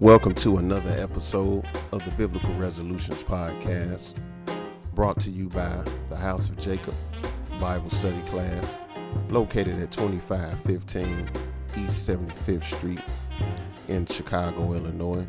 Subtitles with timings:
[0.00, 4.14] Welcome to another episode of the Biblical Resolutions Podcast,
[4.94, 6.94] brought to you by the House of Jacob
[7.58, 8.78] Bible Study Class,
[9.28, 11.28] located at 2515
[11.84, 13.00] East 75th Street
[13.88, 15.26] in Chicago, Illinois.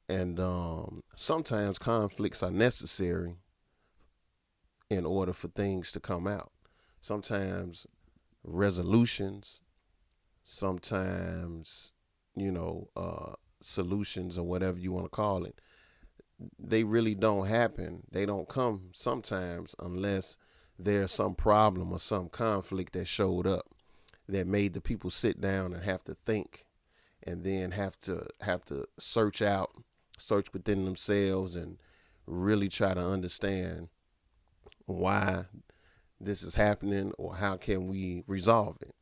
[0.09, 3.37] And um, sometimes conflicts are necessary
[4.91, 6.53] in order for things to come out.
[7.01, 7.87] Sometimes
[8.45, 9.63] resolutions,
[10.43, 11.93] sometimes,
[12.37, 15.59] you know, uh, solutions or whatever you want to call it,
[16.59, 18.03] they really don't happen.
[18.11, 20.37] They don't come sometimes unless
[20.79, 23.67] there's some problem or some conflict that showed up
[24.29, 26.65] that made the people sit down and have to think
[27.23, 29.71] and then have to have to search out
[30.19, 31.79] search within themselves and
[32.27, 33.89] really try to understand
[34.87, 35.45] why
[36.21, 38.95] this is happening or how can we resolve it.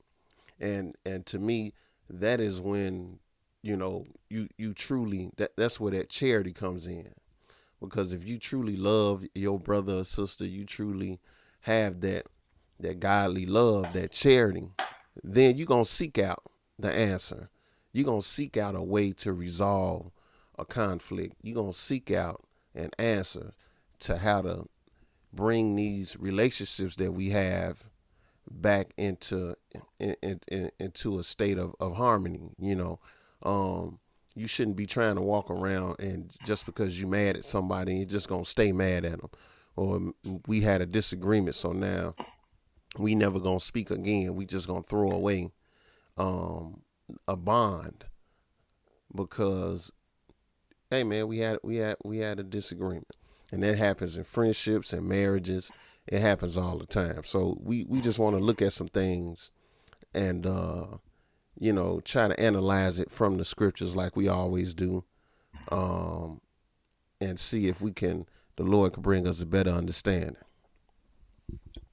[0.60, 1.72] And and to me
[2.08, 3.18] that is when
[3.62, 7.12] you know you you truly that that's where that charity comes in.
[7.80, 11.20] Because if you truly love your brother or sister you truly
[11.62, 12.26] have that
[12.78, 14.68] that godly love that charity
[15.22, 16.42] then you're to seek out
[16.78, 17.48] the answer.
[17.92, 20.10] You're to seek out a way to resolve
[20.58, 21.36] a conflict.
[21.42, 23.52] You're to seek out an answer
[24.00, 24.68] to how to
[25.32, 27.84] bring these relationships that we have
[28.50, 29.54] back into
[29.98, 32.98] in, in, in, into a state of, of harmony you know?
[33.42, 33.98] Um,
[34.34, 38.04] you shouldn't be trying to walk around and just because you're mad at somebody you're
[38.04, 39.30] just gonna stay mad at them
[39.76, 40.12] or
[40.46, 42.14] we had a disagreement so now
[42.98, 44.34] we never gonna speak again.
[44.34, 45.50] We just gonna throw away
[46.16, 46.82] um,
[47.26, 48.04] a bond
[49.14, 49.92] because
[50.90, 53.16] hey man we had we had we had a disagreement.
[53.50, 55.70] And that happens in friendships and marriages.
[56.06, 57.22] It happens all the time.
[57.24, 59.50] So we we just want to look at some things
[60.14, 60.86] and uh
[61.58, 65.04] you know try to analyze it from the scriptures like we always do
[65.70, 66.40] um
[67.20, 68.26] and see if we can
[68.56, 70.36] the lord can bring us a better understanding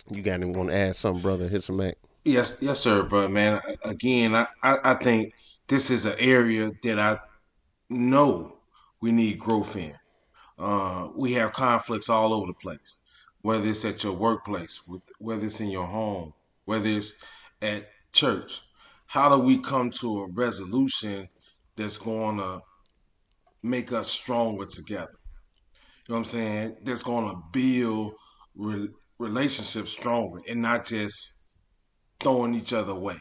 [0.10, 4.46] you got anyone to add something brother Ahisamach Yes, yes, sir, but man, again, I,
[4.62, 5.34] I, I think
[5.68, 7.18] this is an area that I
[7.90, 8.58] know
[9.00, 9.96] we need growth in.
[10.58, 13.00] Uh, we have conflicts all over the place,
[13.42, 16.34] whether it's at your workplace, with, whether it's in your home,
[16.66, 17.16] whether it's
[17.62, 18.62] at church.
[19.06, 21.30] How do we come to a resolution
[21.78, 22.60] that's going to
[23.64, 25.16] make us stronger together?
[26.10, 26.78] Know what I'm saying?
[26.82, 28.14] That's going to build
[28.56, 28.90] re-
[29.20, 31.36] relationships stronger and not just
[32.20, 33.18] throwing each other away.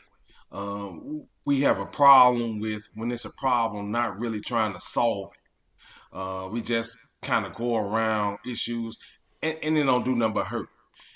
[0.50, 5.31] Um, we have a problem with when it's a problem, not really trying to solve
[5.34, 6.16] it.
[6.16, 8.96] Uh, we just kind of go around issues,
[9.43, 10.70] and, and it don't do nothing but hurt.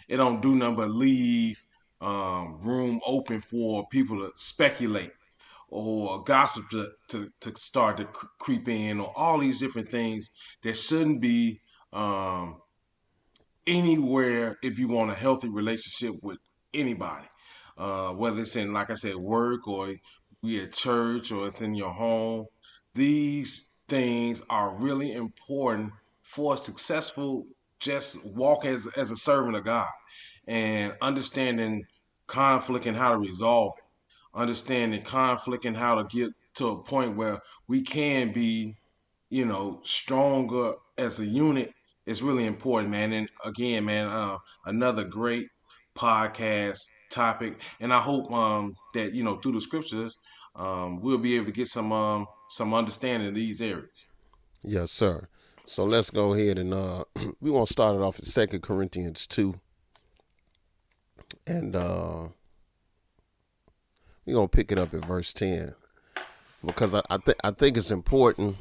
[0.09, 1.59] It don't do nothing but leave
[2.03, 5.13] um, room open for people to speculate
[5.73, 8.05] or gossip to, to, to start to
[8.39, 10.31] creep in or all these different things
[10.63, 11.59] that shouldn't be
[11.95, 12.61] um,
[13.67, 16.39] anywhere if you want a healthy relationship with
[16.75, 17.27] anybody.
[17.79, 19.95] Uh, whether it's in, like I said, work or
[20.43, 22.45] we at church or it's in your home.
[22.95, 25.91] These things are really important
[26.23, 27.47] for a successful
[27.81, 29.89] just walk as as a servant of God
[30.47, 31.85] and understanding
[32.27, 33.85] conflict and how to resolve it.
[34.35, 38.77] Understanding conflict and how to get to a point where we can be,
[39.31, 41.73] you know, stronger as a unit
[42.07, 43.13] it's really important, man.
[43.13, 45.49] And again, man, uh, another great
[45.95, 46.81] podcast
[47.11, 50.19] topic, and I hope um, that you know through the scriptures,
[50.57, 54.09] um, we'll be able to get some um, some understanding of these areas.
[54.63, 55.29] Yes, sir.
[55.65, 57.05] So let's go ahead and uh,
[57.41, 59.61] we want to start it off at Second Corinthians two,
[61.47, 62.29] and uh,
[64.27, 65.75] we're gonna pick it up at verse ten.
[66.65, 68.57] Because I I, th- I think it's important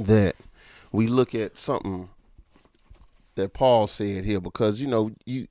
[0.00, 0.36] that
[0.92, 2.08] we look at something
[3.34, 4.40] that Paul said here.
[4.40, 5.46] Because you know you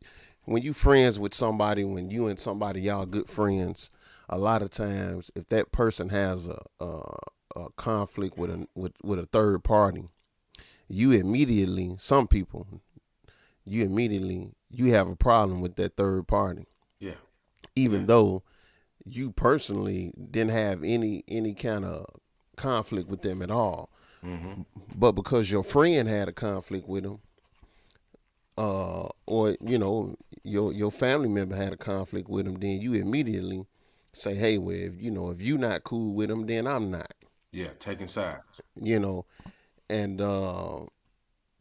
[0.45, 3.89] when you friends with somebody when you and somebody y'all good friends
[4.29, 7.01] a lot of times if that person has a, a,
[7.55, 10.03] a conflict with a with, with a third party
[10.89, 12.67] you immediately some people
[13.63, 16.65] you immediately you have a problem with that third party.
[16.99, 17.13] Yeah,
[17.75, 18.07] even Yeah.
[18.07, 18.43] though
[19.05, 22.05] you personally didn't have any any kind of
[22.55, 23.89] conflict with them at all.
[24.21, 24.61] Hmm
[24.95, 27.19] but because your friend had a conflict with them
[28.57, 32.93] uh or you know your your family member had a conflict with them then you
[32.93, 33.65] immediately
[34.13, 37.11] say hey well if, you know if you not cool with them then i'm not.
[37.51, 38.61] Yeah, taking sides.
[38.79, 39.25] you know
[39.89, 40.81] and uh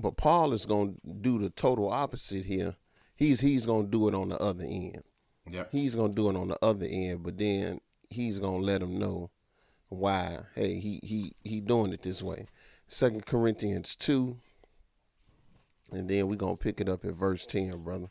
[0.01, 2.77] but paul is going to do the total opposite here.
[3.15, 5.03] He's he's going to do it on the other end
[5.51, 5.71] Yep.
[5.73, 7.81] he's going to do it on the other end but then
[8.11, 9.31] he's going to let them know
[9.89, 12.47] why hey he he he doing it this way
[12.89, 14.37] second corinthians 2
[15.93, 18.09] and then we're going to pick it up at verse 10 brother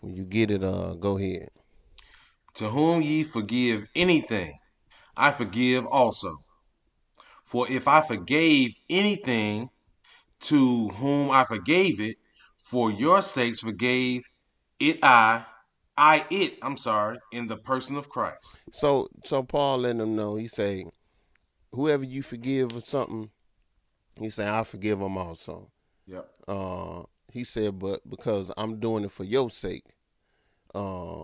[0.00, 1.50] when you get it uh go ahead
[2.54, 4.58] To whom ye forgive anything,
[5.16, 6.44] I forgive also.
[7.44, 9.70] For if I forgave anything
[10.40, 12.16] to whom I forgave it,
[12.58, 14.22] for your sakes forgave
[14.80, 15.44] it I,
[16.02, 18.56] I it, I'm sorry, in the person of Christ.
[18.72, 20.86] so so paul letting them know he say
[21.72, 23.28] whoever you forgive or something
[24.16, 25.70] he say i forgive them also.
[26.06, 26.28] Yep.
[26.48, 27.02] uh
[27.32, 29.84] he said but because i'm doing it for your sake
[30.74, 31.20] uh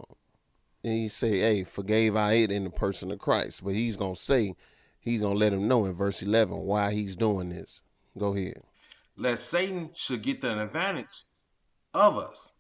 [0.85, 3.65] and he say hey forgave i it in the person of christ.
[3.65, 4.55] But he's gonna say
[5.01, 7.81] he's gonna let him know in verse 11 why he's doing this.
[8.19, 8.63] Go ahead.
[9.17, 11.25] Lest Satan should get the advantage
[11.95, 12.53] of us,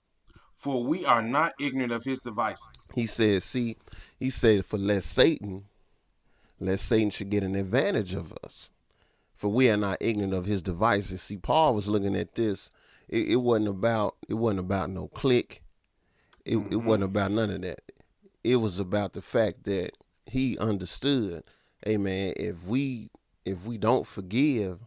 [0.56, 2.88] for we are not ignorant of his devices.
[2.94, 3.76] he said see
[4.18, 5.66] he said for lest satan
[6.58, 8.70] lest satan should get an advantage of us
[9.36, 11.22] for we are not ignorant of his devices.
[11.22, 12.72] See paul was looking at this.
[13.08, 15.62] It, it wasn't about it wasn't about no clique
[16.44, 16.84] it, it mm-hmm.
[16.84, 17.80] wasn't about none of that.
[18.42, 19.92] It was about the fact that
[20.26, 21.44] he understood
[21.84, 23.10] hey man if we
[23.44, 24.80] if we don't forgive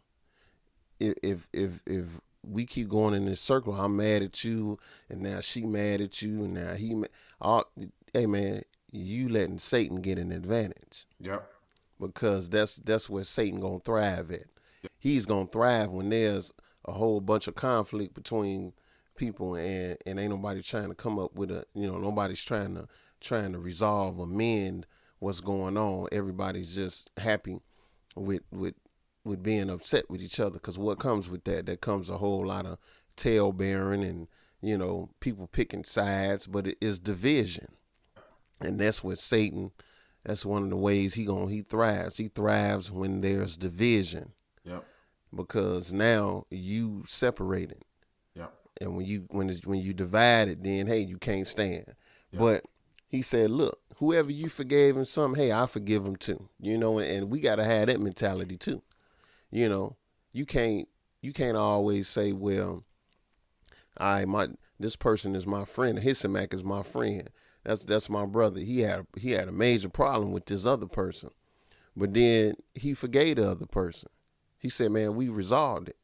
[1.00, 2.06] if if if, if
[2.50, 4.78] we keep going in this circle i'm mad at you
[5.10, 7.08] and now she mad at you and now he ma-
[7.40, 7.66] all,
[8.14, 8.62] hey man
[8.92, 11.48] you letting satan get an advantage Yep.
[12.00, 14.46] because that's that's where Satan gonna thrive at.
[14.98, 16.54] He's gonna thrive when there's
[16.86, 18.74] a whole bunch of conflict between
[19.16, 22.74] people and and ain't nobody trying to come up with a you know nobody's trying
[22.76, 22.88] to
[23.20, 24.86] trying to resolve or mend
[25.20, 26.08] what's going on.
[26.12, 27.60] Everybody's just happy
[28.16, 28.76] with with
[29.24, 31.66] with being upset with each other because what comes with that?
[31.66, 32.78] That comes a whole lot of
[33.16, 34.28] tale bearing and
[34.62, 37.68] you know people picking sides but it is division.
[38.62, 39.72] And that's what satan
[40.26, 42.18] that's one of the ways he going he thrives.
[42.18, 44.34] He thrives when there's division.
[44.66, 44.84] Yep.
[45.36, 47.84] because now you separated.
[48.36, 48.54] Yep.
[48.82, 51.86] and when you when it's, when you divide it then hey you can't stand.
[52.32, 52.40] Yeah.
[52.40, 52.66] but
[53.08, 56.48] he said look whoever you forgave him something hey i forgive him too.
[56.60, 58.82] You know and, and we got to have that mentality too
[59.52, 59.96] you know
[60.32, 60.88] you can't
[61.22, 62.84] you can't always say well
[63.98, 64.48] i my
[64.80, 66.00] this person is my friend.
[66.00, 67.30] Hisamak is my friend.
[67.64, 68.62] That's that's my brother.
[68.62, 71.32] He had he had a major problem with this other person.
[71.96, 74.10] But then he forgave the other person.
[74.58, 75.98] He said man we resolved it.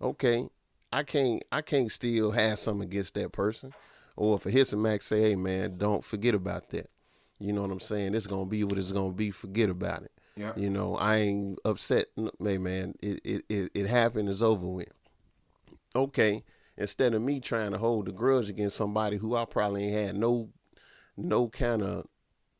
[0.00, 0.48] Okay.
[0.92, 3.74] I can't i can't still have something against that person.
[4.16, 6.88] Or if Ahisamach say hey man don't forget about that.
[7.38, 8.14] You know what i'm saying?
[8.14, 9.30] It's gonna be what it's gonna be.
[9.32, 10.58] Forget about it Yep.
[10.58, 12.06] you know, I ain't upset.
[12.42, 14.28] Hey, man, it, it, it, it happened.
[14.28, 14.88] It's over with.
[15.94, 16.44] Okay.
[16.76, 20.16] Instead of me trying to hold a grudge against somebody who I probably ain't had
[20.16, 20.50] no,
[21.16, 22.06] no kind of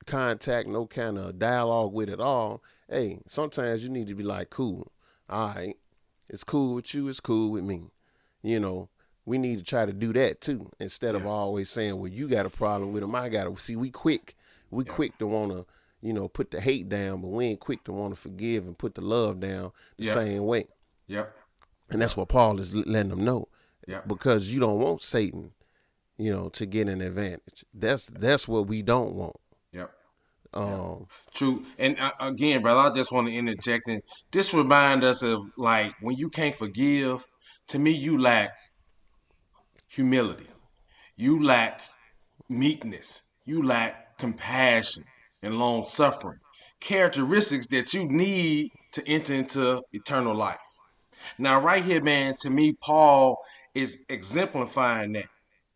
[0.06, 2.62] contact, no kind of dialogue with at all.
[2.88, 4.90] Hey, sometimes you need to be like, cool.
[5.28, 5.76] All right.
[6.30, 7.09] It's cool with you.
[7.09, 7.90] It's cool with me.
[8.42, 8.88] You know,
[9.26, 10.71] we need to try to do that too.
[10.80, 13.14] Instead of always saying, well, you got a problem with him.
[13.14, 14.35] I got to see, we quick.
[14.71, 14.92] We Yeah.
[14.92, 15.66] quick to want to,
[16.06, 18.78] you know, put the hate down, but we ain't quick to want to forgive and
[18.78, 20.14] put the love down the Yeah.
[20.14, 20.68] same way.
[21.08, 21.36] Yep.
[21.90, 23.48] And that's what Paul is letting them know
[23.88, 24.06] Yep.
[24.06, 25.52] because you don't want Satan,
[26.16, 27.64] you know, to get an advantage.
[27.75, 29.36] That's that's what we don't want.
[29.72, 29.92] Yep.
[30.54, 31.66] Um, True.
[31.76, 35.92] And uh, again, brother, I just want to interject and just remind us of like
[36.00, 37.25] when you can't forgive
[37.68, 38.50] to me, you lack
[39.88, 40.46] humility.
[41.16, 41.80] You lack
[42.48, 43.22] meekness.
[43.44, 45.04] You lack compassion
[45.46, 46.38] and long suffering.
[46.80, 50.58] Characteristics that you need to enter into eternal life.
[51.38, 53.38] Now, right here, man, to me, Paul
[53.74, 55.26] is exemplifying that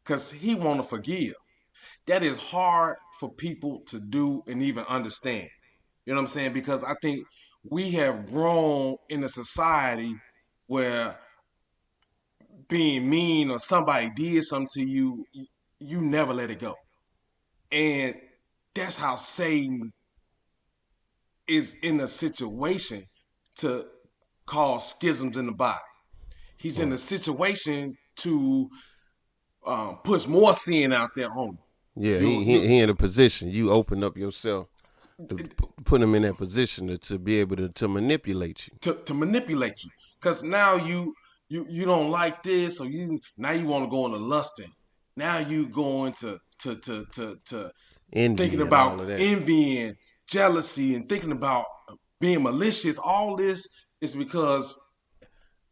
[0.05, 1.35] because he want to forgive.
[2.07, 5.49] That is hard for people to do and even understand.
[6.05, 6.53] You know what I'm saying?
[6.53, 7.27] Because I think
[7.69, 10.15] we have grown in a society
[10.67, 11.19] where
[12.69, 15.25] being mean or somebody did something to you,
[15.79, 16.75] you never let it go.
[17.71, 18.15] And
[18.75, 19.93] that's how Satan
[21.47, 23.05] is in a situation
[23.57, 23.87] to
[24.47, 25.79] cause schisms in the body.
[26.57, 28.71] He's in a situation to
[29.67, 31.59] um, push more sin out there on
[31.97, 32.13] you.
[32.13, 33.51] Yeah, he, he, he in a position.
[33.51, 34.69] You open up yourself
[35.29, 35.37] to
[35.85, 38.75] put him in that position to, to be able to, to manipulate you.
[38.81, 39.91] To, to manipulate you.
[40.21, 41.15] Because now you
[41.49, 44.73] you you don't like this or you now you want to go into lusting.
[45.17, 47.73] Now you going to to to to to
[48.13, 49.95] Envy thinking about envying,
[50.27, 51.67] jealousy, and thinking about
[52.21, 52.99] being malicious.
[52.99, 53.69] All this
[54.01, 54.79] is because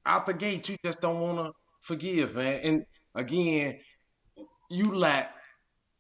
[0.07, 2.61] out the gate you just don't want to forgive, man.
[2.63, 2.83] And
[3.15, 3.79] again,
[4.71, 5.35] you lack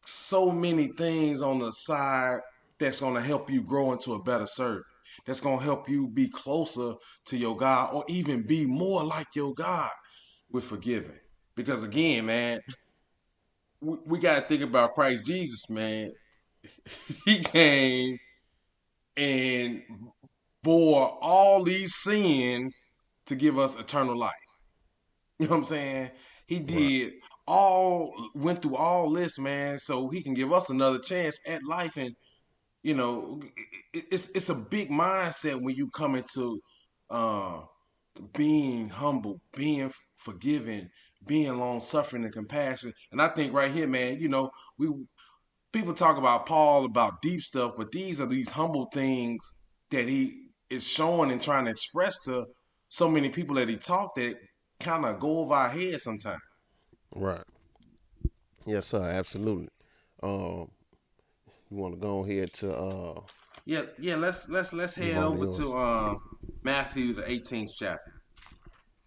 [0.04, 2.40] so many things on the side
[2.78, 4.84] that's going to help you grow into a better servant.
[5.26, 6.94] That's going to help you be closer
[7.26, 9.90] to your God or even be more like your God
[10.50, 11.18] with forgiving.
[11.56, 12.60] Because again, man,
[13.80, 16.12] we, we got to think about Christ Jesus, man.
[17.24, 18.18] he came
[19.16, 19.82] and
[20.62, 22.92] bore all these sins
[23.26, 24.32] to give us eternal life.
[25.38, 26.10] You know what I'm saying?
[26.46, 27.12] He did right.
[27.46, 31.96] all went through all this, man, so he can give us another chance at life
[31.96, 32.14] and
[32.82, 33.40] you know,
[33.92, 36.60] it's it's a big mindset when you come into
[37.10, 37.60] uh,
[38.34, 40.88] being humble, being forgiving,
[41.26, 42.92] being long suffering and compassion.
[43.12, 44.90] And I think right here, man, you know, we
[45.72, 49.40] people talk about Paul about deep stuff, but these are these humble things
[49.90, 52.46] that he is showing and trying to express to
[52.88, 54.36] so many people that he talked that
[54.80, 56.40] kind of go over our heads sometimes.
[57.14, 57.44] Right.
[58.66, 59.02] Yes, sir.
[59.02, 59.68] Absolutely.
[60.22, 60.70] Um,
[61.70, 62.74] you want to go ahead to?
[62.74, 63.20] uh
[63.64, 64.16] Yeah, yeah.
[64.16, 66.14] Let's let's let's head over to uh,
[66.62, 68.12] Matthew the 18th chapter.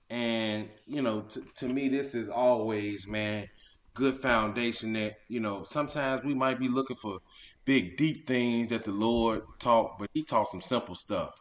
[0.09, 3.47] And you know, t- to me, this is always, man,
[3.93, 4.93] good foundation.
[4.93, 7.19] That you know, sometimes we might be looking for
[7.65, 11.35] big, deep things that the Lord taught, but He taught some simple stuff.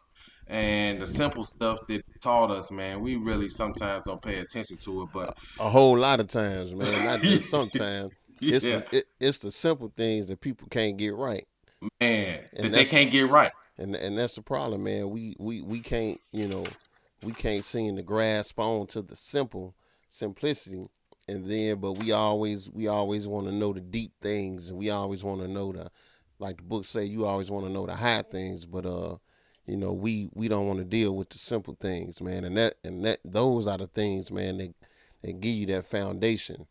[0.46, 5.02] And the simple stuff that taught us, man, we really sometimes don't pay attention to
[5.02, 5.08] it.
[5.12, 8.12] But a, a whole lot of times, man, not just sometimes.
[8.40, 11.46] It's the, it, it's the simple things that people can't get right.
[12.00, 13.52] Man, and that they can't get right.
[13.78, 15.10] And and that's the problem, man.
[15.10, 16.66] We we we can't, you know,
[17.22, 19.74] we can't seem to grasp on to the simple
[20.08, 20.84] simplicity
[21.30, 24.90] and then but we always we always want to know the deep things and we
[24.90, 25.90] always want to know the
[26.38, 29.16] like the book say you always want to know the high things but uh
[29.66, 32.74] you know we we don't want to deal with the simple things man and that
[32.84, 34.74] and that those are the things man that
[35.22, 36.66] that give you that foundation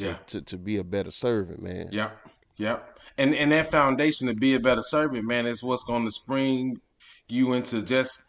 [0.00, 0.16] to, yeah.
[0.26, 1.88] to, to be a better servant, man.
[1.92, 2.16] Yep.
[2.56, 2.98] Yep.
[3.18, 6.80] And and that foundation to be a better servant, man, is what's going to spring
[7.28, 8.22] you into just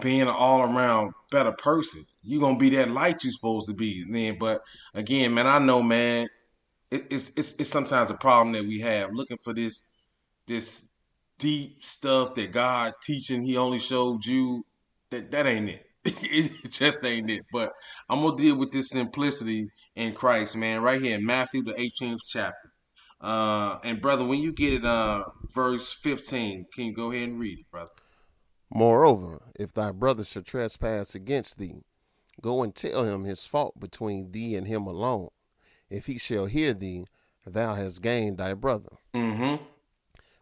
[0.00, 2.04] being an all around better person.
[2.22, 4.38] You're gonna be that light you're supposed to be then.
[4.38, 4.60] But
[4.94, 6.28] again, man, I know, man,
[6.90, 9.84] it, it's it's it's sometimes a problem that we have looking for this
[10.46, 10.88] this
[11.38, 14.64] deep stuff that God teaching He only showed you.
[15.10, 15.86] That that ain't it.
[16.04, 17.44] it just ain't it.
[17.52, 17.72] But
[18.08, 22.20] I'm gonna deal with this simplicity in Christ, man, right here in Matthew the 18th
[22.26, 22.72] chapter.
[23.20, 25.22] Uh, and brother, when you get it, uh,
[25.54, 27.90] verse 15, can you go ahead and read it, brother?
[28.74, 31.82] Moreover, if thy brother should trespass against thee,
[32.42, 35.30] go and tell him his fault between thee and him alone.
[35.88, 37.06] If he shall hear thee,
[37.46, 38.90] thou hast gained thy brother.
[39.14, 39.62] Mm-hmm.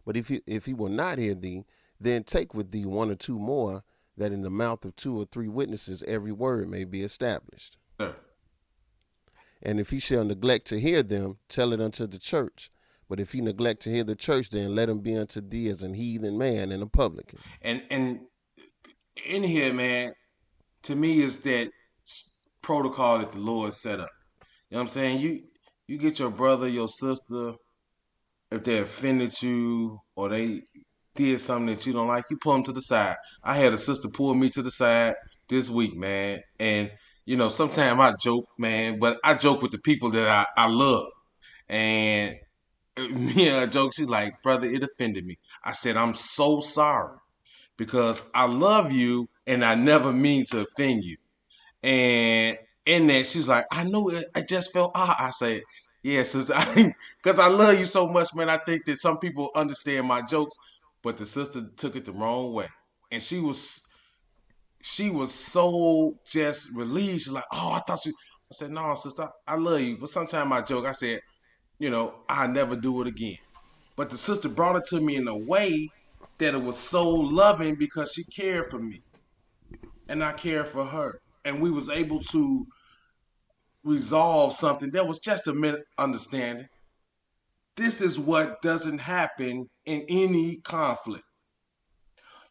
[0.05, 1.63] But if he if he will not hear thee,
[1.99, 3.83] then take with thee one or two more,
[4.17, 7.77] that in the mouth of two or three witnesses every word may be established.
[9.63, 12.71] And if he shall neglect to hear them, tell it unto the church.
[13.07, 15.83] But if he neglect to hear the church, then let him be unto thee as
[15.83, 17.39] an heathen man and a publican.
[17.61, 18.21] And and
[19.25, 20.13] in here, man,
[20.83, 21.71] to me is that
[22.61, 24.09] protocol that the Lord set up.
[24.69, 25.19] You know what I'm saying?
[25.19, 25.41] You
[25.87, 27.53] you get your brother, your sister,
[28.51, 30.61] if they offended you or they
[31.15, 33.17] did something that you don't like, you pull them to the side.
[33.43, 35.15] I had a sister pull me to the side
[35.49, 36.91] this week, man, and
[37.25, 40.67] you know, sometimes I joke, man, but I joke with the people that I, I
[40.67, 41.07] love.
[41.69, 42.35] And
[42.97, 45.37] me and I joke, she's like, brother, it offended me.
[45.63, 47.17] I said, I'm so sorry
[47.77, 51.17] because I love you and I never mean to offend you.
[51.83, 54.25] And in that, she was like, I know it.
[54.35, 55.15] I just felt ah.
[55.19, 55.61] I said,
[56.03, 56.53] yeah, sister,
[57.23, 58.49] because I love you so much, man.
[58.49, 60.55] I think that some people understand my jokes,
[61.03, 62.67] but the sister took it the wrong way,
[63.11, 63.81] and she was,
[64.83, 67.21] she was so just relieved.
[67.21, 68.13] She's like, oh, I thought you.
[68.51, 70.85] I said, no, sister, I love you, but sometimes I joke.
[70.85, 71.19] I said,
[71.79, 73.37] you know, I never do it again.
[73.97, 75.89] But the sister brought it to me in a way
[76.39, 79.03] that it was so loving because she cared for me,
[80.07, 82.65] and I cared for her, and we was able to
[83.83, 86.67] resolve something that was just a minute understanding.
[87.77, 91.23] This is what doesn't happen in any conflict.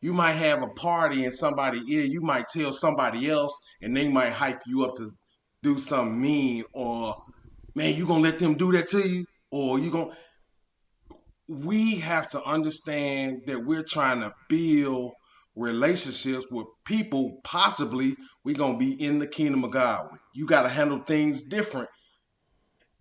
[0.01, 4.09] You might have a party and somebody ear, you might tell somebody else and they
[4.09, 5.11] might hype you up to
[5.63, 7.23] do something mean or
[7.75, 9.27] man, you gonna let them do that to you?
[9.51, 10.17] Or you gonna
[11.49, 15.13] we have to understand that we're trying to build
[15.61, 20.09] relationships with people possibly we're to be in the kingdom of god.
[20.35, 21.89] You got to handle things different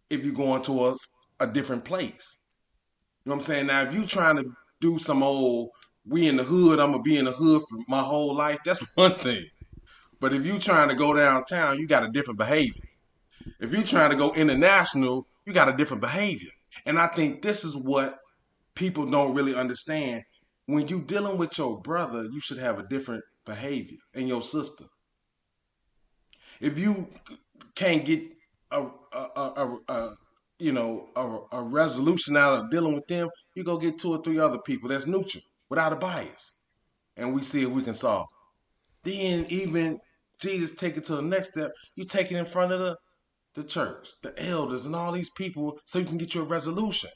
[0.10, 2.38] if you're going towards a different place.
[3.24, 3.68] You know what i'm saying?
[3.68, 4.46] Now if you trying to
[4.82, 5.70] do some old
[6.06, 8.82] we in the hood i'm gonna be in the hood for my whole life that's
[8.96, 9.46] one thing.
[10.20, 12.84] But if you trying to go downtown you got a different behavior.
[13.62, 16.52] If you trying to go international you got a different behavior.
[16.86, 18.18] And i think this is what
[18.76, 20.24] people don't really understand
[20.70, 24.84] when you dealing with your brother, you should have a different behavior and your sister.
[26.62, 27.08] If you
[27.74, 28.22] can't get
[28.70, 30.16] a, a, a, a
[30.60, 34.22] you know a, a, resolution out of dealing with them, you go get two or
[34.22, 36.54] three other people that's neutral without a bias,
[37.18, 38.28] and we see if we can solve.
[39.04, 39.98] Then even
[40.40, 41.72] Jesus take it to the next step.
[41.96, 42.96] You take it in front of the
[43.56, 47.10] the church, the elders, and all these people, so you can get your resolution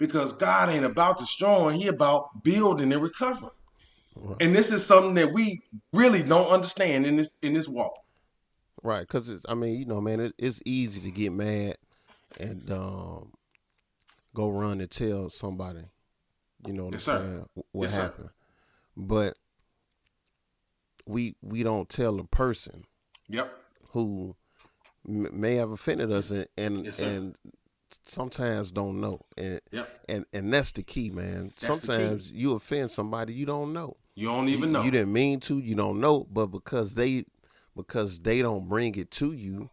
[0.00, 3.52] because God ain't about destroying, He about building and recovering.
[4.16, 4.36] Right.
[4.40, 7.92] And this is something that we really don't understand in this in this walk.
[8.82, 11.76] Right, because I mean, you know, man, it, it's easy to get mad
[12.40, 13.32] and um,
[14.34, 15.84] go run and tell somebody,
[16.66, 18.30] you know, yes, saying, what yes, happened.
[18.30, 18.34] Sir.
[18.96, 19.36] But
[21.06, 22.84] we we don't tell a person.
[23.28, 23.52] Yep.
[23.92, 24.34] Who
[25.06, 27.36] m- may have offended us and and, yes, and
[28.04, 29.88] sometimes don't know, and yep.
[30.08, 31.52] and and that's the key, man.
[31.60, 32.38] That's sometimes key.
[32.38, 33.96] you offend somebody you don't know.
[34.14, 34.82] You don't even you, know.
[34.82, 35.58] You didn't mean to.
[35.58, 37.24] You don't know, but because they
[37.76, 39.70] because they don't bring it to you,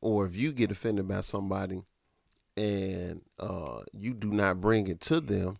[0.00, 1.82] or if you get offended by somebody
[2.56, 5.58] and uh, you do not bring it to them,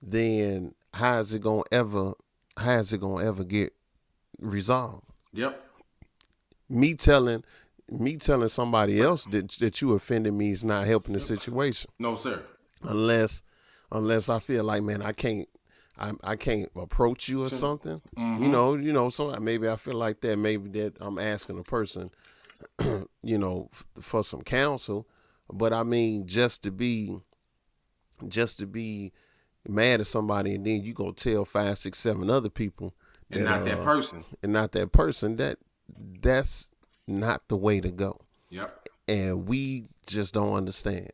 [0.00, 2.12] then how is it gonna ever
[2.56, 3.72] how is it gonna ever get
[4.38, 5.06] resolved?
[5.32, 5.60] Yep.
[6.68, 7.44] Me telling
[8.00, 11.90] me telling somebody else that that you offended me is not helping the situation.
[11.98, 12.42] No, sir.
[12.82, 13.42] Unless
[13.90, 15.48] unless I feel like man, I can't
[15.98, 18.00] I I can't approach you or something.
[18.16, 18.42] Mm-hmm.
[18.42, 20.36] You know, you know, so maybe I feel like that.
[20.36, 22.10] Maybe that I'm asking a person,
[23.22, 25.06] you know, f- for some counsel.
[25.52, 27.18] But I mean, just to be,
[28.26, 29.12] just to be
[29.68, 32.94] mad at somebody, and then you go tell five, six, seven other people,
[33.28, 35.36] that, and not uh, that person, and not that person.
[35.36, 35.58] That
[36.20, 36.70] that's
[37.06, 38.20] not the way to go.
[38.50, 38.88] Yep.
[39.08, 41.10] And we just don't understand.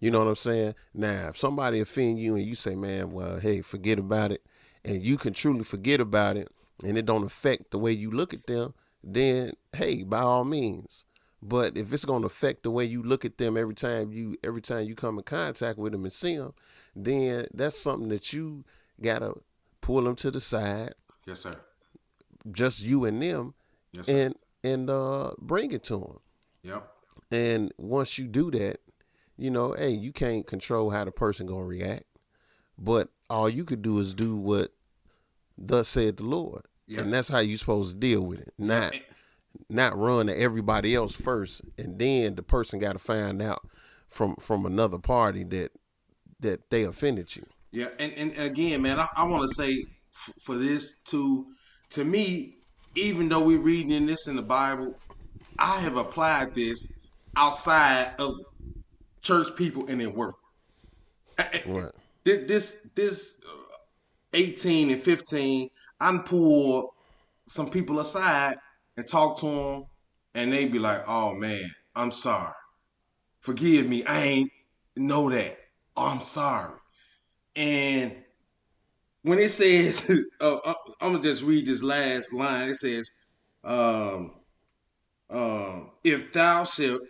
[0.00, 0.74] You know what I'm saying?
[0.94, 4.42] Now, if somebody offend you and you say, "Man, well, hey, forget about it,"
[4.84, 6.48] and you can truly forget about it,
[6.82, 8.74] and it don't affect the way you look at them,
[9.04, 11.04] then hey, by all means.
[11.42, 14.36] But if it's going to affect the way you look at them every time you
[14.44, 16.54] every time you come in contact with them and see them,
[16.94, 18.64] then that's something that you
[19.00, 19.34] gotta
[19.80, 20.94] pull them to the side.
[21.26, 21.56] Yes, sir.
[22.50, 23.54] Just you and them,
[23.92, 24.26] yes, sir.
[24.26, 26.20] and and uh, bring it to them.
[26.62, 26.88] Yep.
[27.30, 28.80] And once you do that,
[29.36, 32.04] you know, hey, you can't control how the person gonna react,
[32.78, 34.72] but all you could do is do what
[35.56, 37.00] thus said the Lord, yep.
[37.00, 38.52] and that's how you supposed to deal with it.
[38.58, 38.94] Not
[39.68, 43.66] not run to everybody else first, and then the person got to find out
[44.08, 45.72] from from another party that
[46.40, 47.46] that they offended you.
[47.70, 51.46] Yeah, and, and again, man, I, I want to say f- for this to
[51.90, 52.58] to me,
[52.94, 54.94] even though we're reading this in the Bible,
[55.58, 56.90] I have applied this
[57.36, 58.34] outside of
[59.22, 60.34] church people and in work.
[61.66, 61.90] Right.
[62.24, 63.76] This this uh,
[64.34, 65.68] 18 and 15,
[66.00, 66.94] I'm pull
[67.48, 68.56] some people aside
[68.96, 69.84] and talk to them,
[70.34, 72.54] and they be like, "Oh man, I'm sorry.
[73.40, 74.04] Forgive me.
[74.04, 74.50] I ain't
[74.96, 75.58] know that.
[75.96, 76.74] Oh, I'm sorry."
[77.56, 78.16] And
[79.22, 80.06] when it says,
[80.40, 82.70] uh, uh, I'm gonna just read this last line.
[82.70, 83.10] It says,
[83.64, 84.32] um,
[85.30, 87.02] um, "If thou shalt,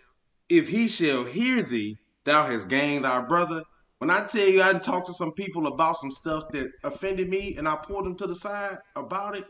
[0.49, 3.63] if he shall hear thee, thou hast gained our brother."
[3.99, 7.55] When I tell you, I talked to some people about some stuff that offended me,
[7.57, 9.45] and I pulled them to the side about it.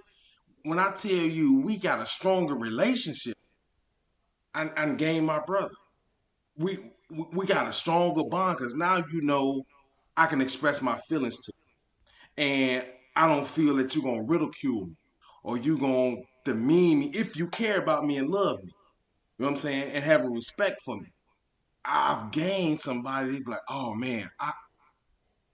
[0.63, 3.35] When I tell you, we got a stronger relationship
[4.55, 5.73] and, I gained my brother.
[6.57, 9.63] We we got a stronger bond because now you know
[10.17, 11.62] I can express my feelings to you.
[12.37, 14.95] And I don't feel that you're gonna ridicule me
[15.43, 18.71] or you're gonna demean me if you care about me and love me.
[19.37, 19.91] You know what I'm saying?
[19.91, 21.07] And have a respect for me.
[21.85, 24.53] I've gained somebody like, oh man, I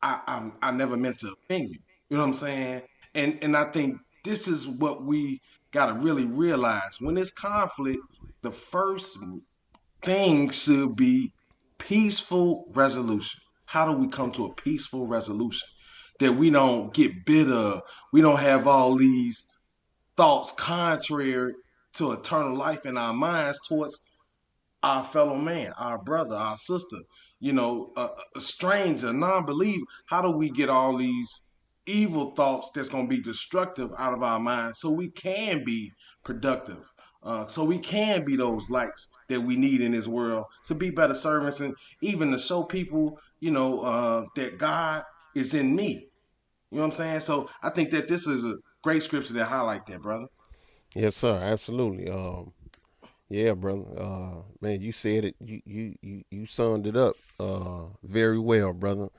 [0.01, 1.79] I I, I never meant to offend you.
[2.09, 2.81] You know what I'm saying?
[3.15, 6.97] And and I think this is what we gotta really realize.
[6.99, 7.99] When there's conflict,
[8.41, 9.17] the first
[10.03, 11.33] thing should be
[11.77, 13.41] peaceful resolution.
[13.65, 15.67] How do we come to a peaceful resolution?
[16.19, 19.47] That we don't get bitter, we don't have all these
[20.17, 21.55] thoughts contrary
[21.93, 24.01] to eternal life in our minds towards
[24.83, 26.97] our fellow man, our brother, our sister,
[27.39, 29.85] you know, a, a stranger, non-believer.
[30.05, 31.43] How do we get all these
[31.85, 35.91] evil thoughts that's going to be destructive out of our minds so we can be
[36.23, 36.91] productive?
[37.21, 40.89] Uh, so we can be those lights that we need in this world to be
[40.89, 45.03] better servants and even to show people, you know, uh, that God
[45.35, 46.08] is in me.
[46.71, 47.19] You know what I'm saying?
[47.21, 50.27] So I think that this is a great scripture that highlight that, brother.
[50.95, 51.35] Yes, sir.
[51.35, 52.09] Absolutely.
[52.09, 52.51] Um,
[53.29, 53.85] yeah, brother.
[53.97, 55.35] Uh, man, you said it.
[55.39, 59.09] You you you you summed it up uh, very well, brother.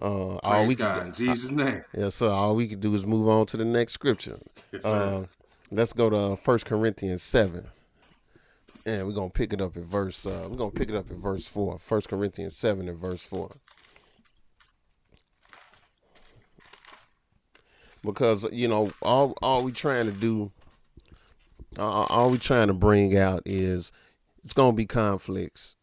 [0.00, 1.84] Uh, all we God, can, in Jesus' name.
[1.96, 2.30] Yes, sir.
[2.30, 4.38] All we can do is move on to the next scripture.
[4.72, 5.26] Yes, uh,
[5.70, 7.66] let's go to First Corinthians seven,
[8.86, 10.26] and we're gonna pick it up at verse.
[10.26, 11.78] Uh, we're gonna pick it up at verse four.
[11.78, 13.50] First Corinthians seven and verse four.
[18.02, 20.50] Because you know all all we trying to do
[21.78, 23.92] uh, all we trying to bring out is
[24.44, 25.76] it's gonna be conflicts.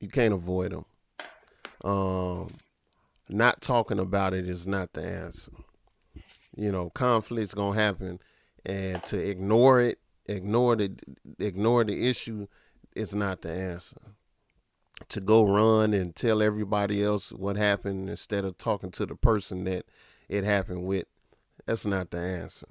[0.00, 0.84] You can't avoid them.
[1.84, 2.48] Um,
[3.28, 5.52] not talking about it is not the answer.
[6.56, 8.20] You know, conflicts gonna happen,
[8.64, 10.92] and to ignore it, ignore the
[11.38, 12.46] ignore the issue,
[12.94, 13.96] is not the answer.
[15.08, 19.64] To go run and tell everybody else what happened instead of talking to the person
[19.64, 19.86] that
[20.28, 21.06] it happened with,
[21.70, 22.66] that's not the answer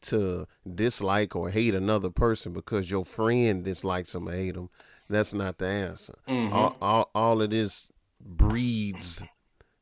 [0.00, 4.70] to dislike or hate another person because your friend dislikes them or hate them.
[5.08, 6.14] That's not the answer.
[6.28, 6.52] Mm-hmm.
[6.52, 9.24] All, all, all, of this breeds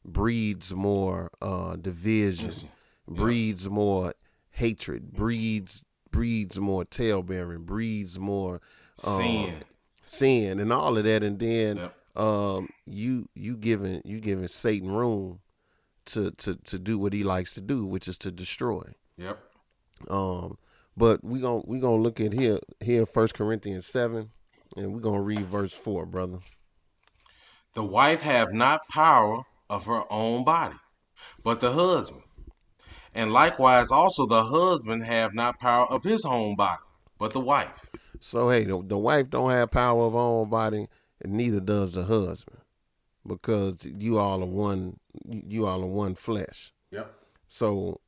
[0.06, 2.50] breeds more uh, division,
[3.06, 4.14] breeds more
[4.52, 8.62] hatred, breeds breeds more tale bearing, breeds more
[9.06, 9.54] um, sin,
[10.06, 11.22] sin, and all of that.
[11.22, 11.94] And then yep.
[12.16, 15.40] um, you you giving you giving Satan room
[16.08, 18.82] to to to do what he likes to do, which is to destroy.
[19.16, 19.38] Yep.
[20.08, 20.58] Um,
[20.96, 24.30] but we gonna we gonna look at here here First Corinthians seven,
[24.76, 26.38] and we're gonna read verse four, brother.
[27.74, 30.76] The wife have not power of her own body,
[31.44, 32.22] but the husband.
[33.14, 36.82] And likewise also the husband have not power of his own body,
[37.18, 37.90] but the wife.
[38.20, 40.88] So hey, the, the wife don't have power of her own body,
[41.20, 42.57] and neither does the husband,
[43.28, 44.98] because you all are one.
[45.24, 46.72] You all are one flesh.
[46.90, 47.12] Yep.
[47.48, 48.00] So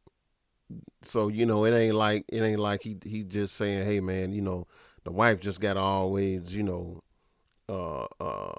[1.03, 4.33] so you know it ain't like it ain't like he he just saying hey man
[4.33, 4.67] you know
[5.05, 7.03] the wife just got to always you know
[7.69, 8.55] uh uh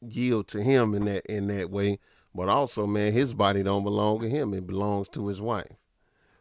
[0.00, 1.98] yield to him in that in that way
[2.34, 5.76] but also man his body don't belong to him it belongs to his wife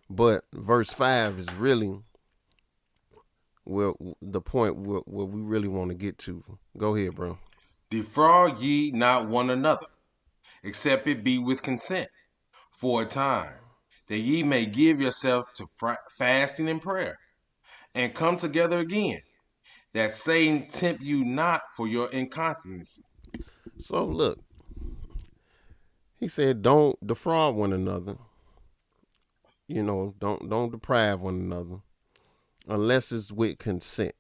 [0.10, 2.00] but verse 5 is really
[3.64, 6.44] where the point where, where we really want to get to
[6.78, 7.38] go ahead bro
[7.90, 9.88] defraud ye not one another
[10.64, 12.10] except it be with consent
[12.72, 13.54] for a time
[14.08, 15.66] that ye may give yourself to
[16.18, 17.18] fasting and prayer,
[17.96, 19.20] and come together again,
[19.94, 23.02] that Satan tempt you not for your incontinency.
[23.80, 24.40] So look,
[26.20, 28.18] he said, don't defraud one another.
[29.68, 31.78] You know, don't don't deprive one another,
[32.68, 34.14] unless it's with consent.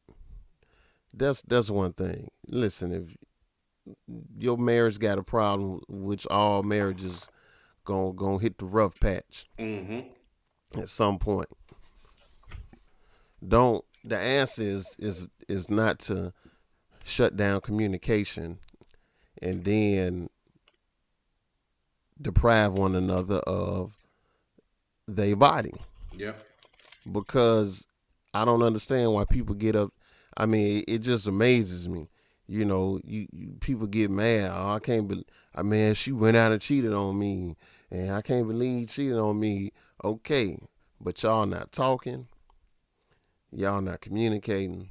[1.13, 2.30] That's that's one thing.
[2.47, 3.15] Listen, if
[4.38, 7.28] your marriage got a problem, which all marriages
[7.84, 10.80] gonna gonna hit the rough patch mm-hmm.
[10.80, 11.50] at some point.
[13.48, 16.34] Don't the answer is is is not to
[17.04, 18.58] shut down communication
[19.41, 20.30] and then
[22.19, 23.93] deprive one another of
[25.08, 25.74] their body.
[26.17, 26.34] Yeah.
[27.12, 27.86] Because
[28.34, 29.93] I don't understand why people get up.
[30.36, 32.10] I mean, it just amazes me
[32.48, 34.52] you know, you, you, people get mad.
[34.54, 35.26] Oh, I can't believe.
[35.54, 37.56] I mean, she went out and cheated on me,
[37.90, 39.72] and I can't believe he cheated on me.
[40.04, 40.60] Okay,
[41.00, 42.28] but y'all not talking.
[43.52, 44.90] Y'all not communicating.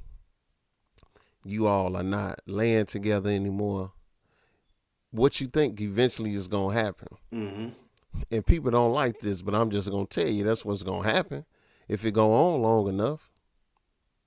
[1.45, 3.91] You all are not laying together anymore.
[5.11, 7.07] What you think eventually is gonna happen?
[7.31, 7.67] Mm-hmm.
[8.31, 11.45] And people don't like this, but I'm just gonna tell you that's what's gonna happen
[11.87, 13.29] if it go on long enough.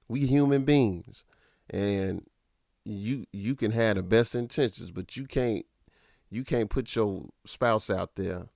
[0.07, 1.25] We human beings
[1.69, 2.25] and
[2.89, 5.67] you you can have the best intentions, but you can't
[6.31, 8.47] you can't put your spouse out there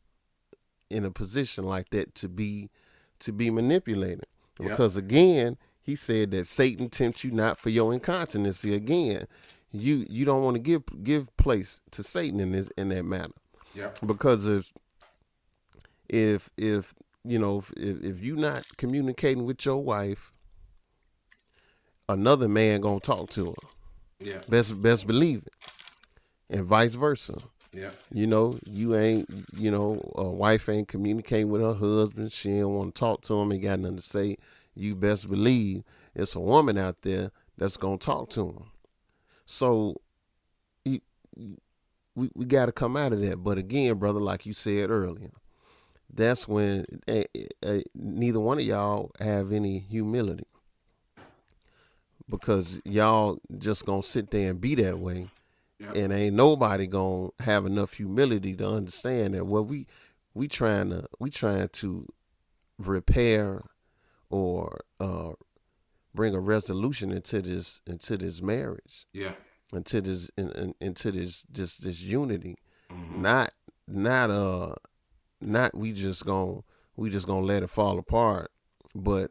[0.90, 2.70] in a position like that to be
[3.18, 4.26] to be manipulated.
[4.60, 4.70] Yep.
[4.70, 8.74] Because again, he said that Satan tempts you not for your incontinency.
[8.74, 9.26] Again,
[9.70, 13.32] you you don't want to give give place to Satan in this in that matter.
[13.74, 13.90] Yeah.
[14.04, 14.72] Because if
[16.08, 20.32] if if you know if if you're not communicating with your wife,
[22.08, 23.68] another man gonna talk to her.
[24.24, 24.38] Yeah.
[24.48, 25.52] Best best believe it,
[26.50, 27.38] and vice versa.
[27.72, 27.90] Yeah.
[28.12, 32.30] You know, you ain't, you know, a wife ain't communicating with her husband.
[32.30, 33.50] She ain't want to talk to him.
[33.50, 34.36] Ain't got nothing to say.
[34.74, 35.82] You best believe
[36.14, 38.64] it's a woman out there that's gonna talk to him.
[39.46, 40.00] So,
[40.84, 41.00] you,
[42.14, 43.42] we we got to come out of that.
[43.42, 45.30] But again, brother, like you said earlier,
[46.12, 47.24] that's when eh,
[47.62, 50.46] eh, neither one of y'all have any humility
[52.28, 55.28] because y'all just gonna sit there and be that way
[55.78, 55.96] Yep.
[55.96, 59.86] and ain't nobody gonna have enough humility to understand that what we
[60.34, 62.06] we trying to we trying to
[62.78, 63.62] repair
[64.30, 65.32] or uh
[66.14, 69.32] bring a resolution into this into this marriage Yeah.
[69.72, 72.56] into this in, in, into this this this unity
[72.90, 73.16] Mhm.
[73.18, 73.52] not
[73.88, 74.74] not uh
[75.40, 76.60] not we just gonna
[76.96, 78.50] we just gonna let it fall apart
[78.94, 79.30] but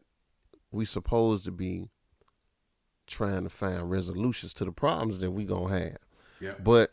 [0.70, 1.88] we supposed to be
[3.06, 5.98] trying to find resolutions to the problems that we gonna have
[6.40, 6.54] Yeah.
[6.62, 6.92] but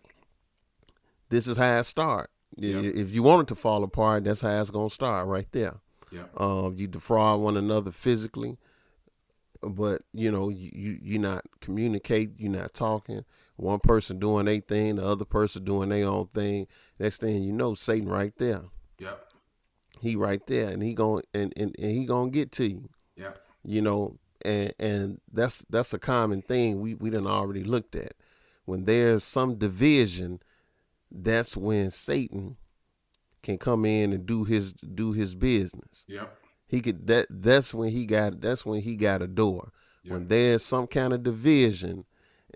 [1.30, 2.80] this is how it start Yeah.
[2.80, 5.76] if you want it to fall apart that's how it's gonna start right there
[6.12, 6.26] Yeah.
[6.38, 8.58] um you defraud one another physically
[9.62, 13.26] but you know you, you you're not communicate you're not talking
[13.58, 16.65] one person doing their thing the other person doing their own thing
[16.98, 18.63] next thing you know satan right there
[19.00, 19.15] Yeah.
[20.00, 23.34] he right there and he going and, and, and he gonna get to you Yeah.
[23.65, 28.13] you know and and that's that's a common thing we we done already looked at
[28.65, 30.39] when there's some division
[31.12, 32.56] that's when satan
[33.41, 36.25] can come in and do his do his business Yeah.
[36.67, 39.71] he could that that's when he got that's when he got a door
[40.04, 40.13] Yeah.
[40.13, 42.06] when there's some kind of division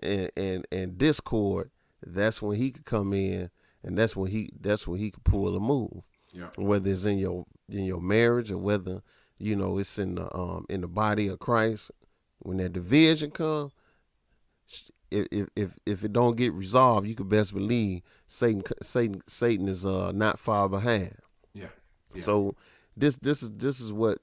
[0.02, 1.70] and, and and discord
[2.06, 3.50] that's when he could come in
[3.82, 6.50] and that's when he that's when he could pull a move Yeah.
[6.56, 9.02] whether it's in your in your marriage or whether
[9.44, 11.90] you know it's in the um in the body of Christ
[12.40, 13.70] when that division come
[15.10, 19.68] if if if, if it don't get resolved you could best believe Satan Satan Satan
[19.68, 21.16] is uh not far behind
[21.52, 21.66] Yeah.
[22.14, 22.22] Yeah.
[22.22, 22.56] so
[22.96, 24.18] this this is this is what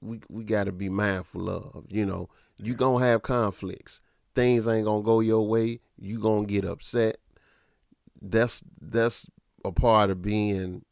[0.00, 1.86] we we got to be mindful of.
[1.88, 4.00] You know, you gonna have conflicts.
[4.34, 5.80] Things ain't gonna go your way.
[5.98, 7.16] You gonna get upset.
[8.20, 9.28] That's that's
[9.64, 10.84] a part of being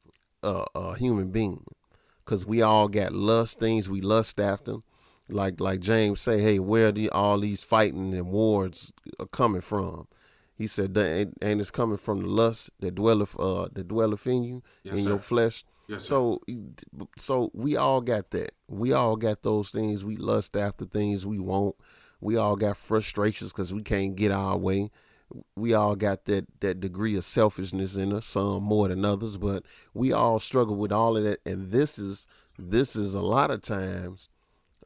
[0.43, 1.65] a, a human being,
[2.31, 4.77] cause we all got lust things we lust after.
[5.29, 10.07] Like like James say, hey, where the all these fighting and wars are coming from?
[10.55, 14.27] He said, "That ain't, ain't it's coming from the lust that dwelleth uh that dwelleth
[14.29, 15.11] in you Yes, in sir.
[15.11, 15.65] your flesh.
[15.89, 16.09] Yes, sir.
[16.09, 16.41] So,
[17.19, 18.53] so we all got that.
[18.69, 20.05] We all got those things.
[20.05, 21.75] We lust after things we want.
[22.21, 24.91] We all got frustrations because we can't get our way.
[25.57, 28.27] We all got that that degree of selfishness in us.
[28.27, 29.65] Some more than others, but
[29.95, 31.41] we all struggle with all of that.
[31.47, 32.27] And this is
[32.59, 34.29] this is a lot of times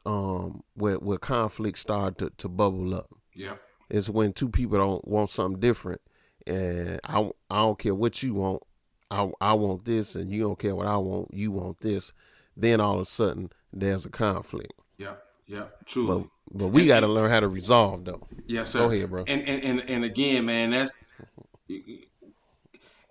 [0.05, 3.09] um, where where conflict start to, to bubble up.
[3.33, 3.55] Yeah.
[3.89, 6.01] It's when two people don't want something different,
[6.47, 8.63] and I I don't care what you want.
[9.11, 11.33] I I want this, and you don't care what I want.
[11.33, 12.13] You want this.
[12.57, 14.73] Then all of a sudden there's a conflict.
[14.97, 15.15] Yeah.
[15.45, 15.65] Yeah.
[15.85, 16.29] Truly.
[16.55, 18.25] But we got to learn how to resolve though.
[18.47, 18.79] Yes, sir.
[18.79, 19.25] Go ahead, bro.
[19.27, 21.21] And and and, and again, man, that's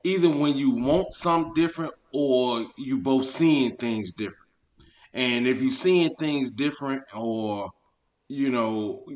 [0.03, 4.51] either when you want something different or you both seeing things different.
[5.13, 7.71] And if you're seeing things different or
[8.29, 9.07] you know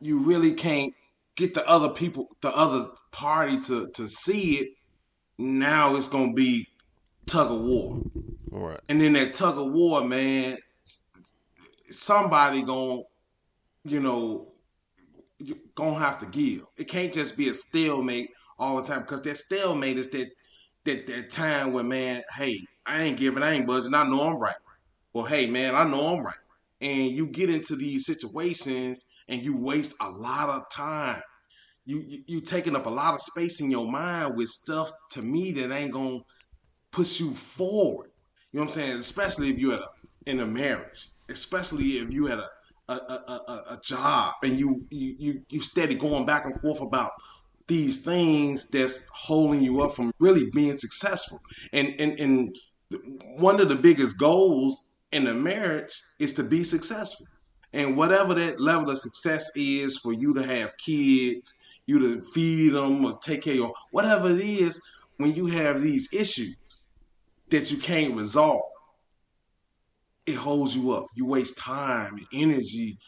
[0.00, 0.92] you really can't
[1.36, 4.68] get the other people the other party to to see it,
[5.38, 6.66] now it's going to be
[7.26, 8.02] tug of war.
[8.52, 8.80] All right.
[8.88, 10.58] And then that tug of war, man,
[11.90, 13.04] somebody going,
[13.84, 14.48] you know,
[15.38, 16.62] you gonna have to give.
[16.76, 20.28] It can't just be a stalemate all the time because that stalemate is that
[20.84, 24.36] that that time where man, hey, I ain't giving, I ain't buzzing, I know I'm
[24.36, 24.56] right.
[25.12, 26.34] Well, hey, man, I know I'm right.
[26.80, 31.22] And you get into these situations and you waste a lot of time.
[31.84, 35.22] You you, you taking up a lot of space in your mind with stuff to
[35.22, 36.20] me that ain't gonna
[36.90, 38.10] push you forward.
[38.52, 38.96] You know what I'm saying?
[38.98, 39.88] Especially if you had a
[40.26, 42.48] in a marriage, especially if you had a
[42.88, 46.80] a, a, a, a job and you, you you you steady going back and forth
[46.80, 47.12] about
[47.68, 51.40] these things that's holding you up from really being successful.
[51.72, 52.56] And and and
[53.38, 54.80] one of the biggest goals
[55.12, 57.26] in a marriage is to be successful.
[57.72, 61.54] And whatever that level of success is for you to have kids,
[61.86, 64.80] you to feed them or take care of whatever it is,
[65.16, 66.56] when you have these issues
[67.50, 68.62] that you can't resolve,
[70.26, 71.06] it holds you up.
[71.14, 72.98] You waste time and energy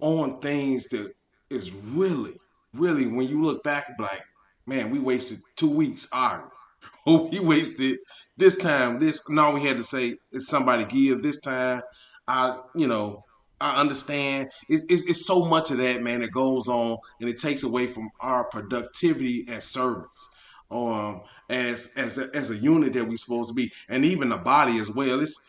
[0.00, 1.12] on things that
[1.50, 2.36] is really,
[2.74, 4.22] really, when you look back, like,
[4.66, 6.50] man, we wasted two weeks arguing.
[7.04, 7.98] Oh, we wasted
[8.36, 9.00] this time.
[9.00, 11.82] This now we had to say is somebody give this time.
[12.28, 13.24] I, you know,
[13.60, 14.50] I understand.
[14.68, 17.88] It's, it's, it's, so much of that, man, that goes on, and it takes away
[17.88, 20.28] from our productivity as servants,
[20.70, 24.36] um, as as a, as a unit that we're supposed to be, and even the
[24.36, 25.20] body as well.
[25.20, 25.40] It's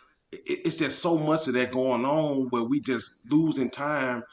[0.46, 4.24] it's just so much of that going on where we just losing time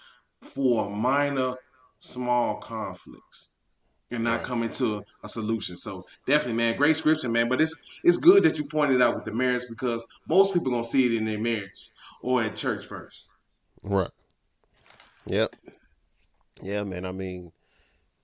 [0.43, 1.55] for minor,
[2.01, 3.49] small conflicts
[4.11, 4.45] and not right.
[4.45, 5.77] coming to a, a, solution.
[5.77, 7.49] So definitely, man, great scripture, man.
[7.49, 10.85] But it's it's good that you pointed out with the marriage because most people gonna
[10.85, 11.91] see it in their marriage
[12.23, 13.25] or at church first.
[13.83, 14.11] Right.
[15.27, 15.55] Yep.
[16.63, 17.05] Yeah, man.
[17.05, 17.53] I mean,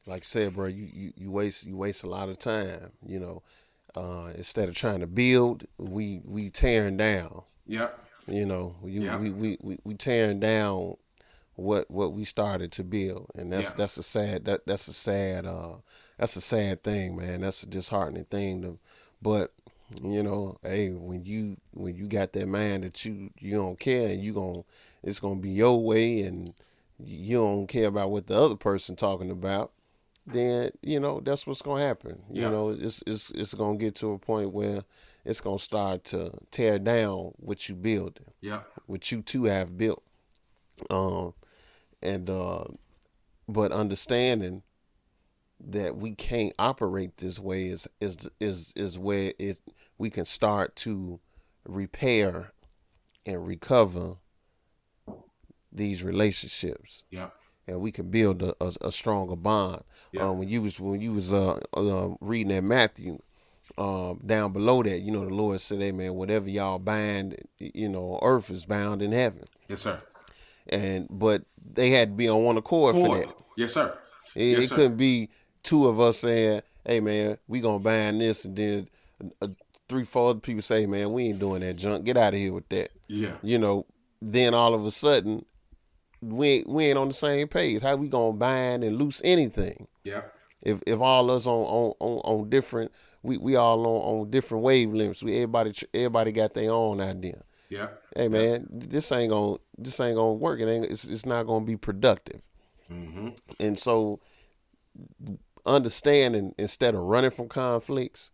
[0.06, 2.92] like I said, bro, you, you, you waste you waste a lot of time.
[3.06, 3.42] You know,
[3.96, 7.42] uh, instead of trying to build, we we tearing down.
[7.66, 7.98] Yep.
[8.28, 9.20] You know, you, yep.
[9.20, 10.96] we, we we we tearing down
[11.54, 13.74] what what we started to build, and that's yeah.
[13.78, 15.76] that's a sad that that's a sad uh
[16.18, 17.40] that's a sad thing, man.
[17.40, 18.62] That's a disheartening thing.
[18.62, 18.78] To,
[19.22, 19.52] but
[20.02, 24.08] you know, hey, when you when you got that man that you you don't care,
[24.08, 24.62] and you gonna
[25.02, 26.52] it's gonna be your way, and
[26.98, 29.72] you don't care about what the other person talking about,
[30.26, 32.20] then you know that's what's gonna happen.
[32.30, 32.44] Yeah.
[32.44, 34.82] You know, it's it's it's gonna get to a point where
[35.24, 38.20] it's gonna start to tear down what you build.
[38.40, 40.02] Yeah, what you two have built.
[40.90, 41.34] Um,
[42.02, 42.64] and uh,
[43.48, 44.62] but understanding
[45.58, 49.60] that we can't operate this way is is is is where it
[49.98, 51.20] we can start to
[51.66, 52.52] repair
[53.24, 54.16] and recover
[55.72, 57.04] these relationships.
[57.10, 57.30] Yeah.
[57.68, 59.82] And we can build a, a, a stronger bond.
[60.12, 60.28] Yeah.
[60.28, 63.20] Um, when you was when you was uh, uh, reading that Matthew,
[63.76, 67.88] um, down below that, you know, the Lord said, "Hey man, whatever y'all bind, you
[67.88, 70.00] know, earth is bound in heaven." Yes, sir
[70.68, 73.34] and but they had to be on one accord for that.
[73.56, 73.96] Yes, sir.
[74.34, 74.74] It, yes, it sir.
[74.74, 75.30] couldn't be
[75.62, 78.88] two of us saying, "Hey, man, we gonna bind this," and then
[79.40, 79.48] uh,
[79.88, 82.04] three, four other people say, "Man, we ain't doing that junk.
[82.04, 83.36] Get out of here with that." Yeah.
[83.42, 83.86] You know,
[84.20, 85.44] then all of a sudden,
[86.22, 87.82] we we ain't on the same page.
[87.82, 89.86] How we gonna bind and loose anything?
[90.04, 90.22] Yeah.
[90.62, 94.64] If if all us on on on, on different, we we all on on different
[94.64, 95.22] wavelengths.
[95.22, 97.42] We everybody everybody got their own idea.
[97.68, 97.88] Yeah.
[98.14, 98.86] Hey man, yeah.
[98.88, 100.60] this ain't gonna this ain't gonna work.
[100.60, 100.86] It ain't.
[100.86, 102.40] It's, it's not gonna be productive.
[102.90, 103.30] Mm-hmm.
[103.58, 104.20] And so,
[105.64, 108.30] understanding instead of running from conflicts,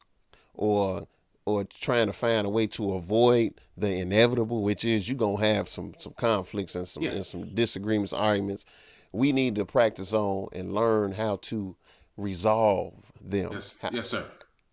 [0.55, 1.07] or
[1.44, 5.68] or trying to find a way to avoid the inevitable, which is you're gonna have
[5.68, 7.11] some some conflicts and some yeah.
[7.11, 8.64] and some disagreements, arguments.
[9.12, 11.76] We need to practice on and learn how to
[12.16, 13.50] resolve them.
[13.52, 14.24] Yes, how, yes sir.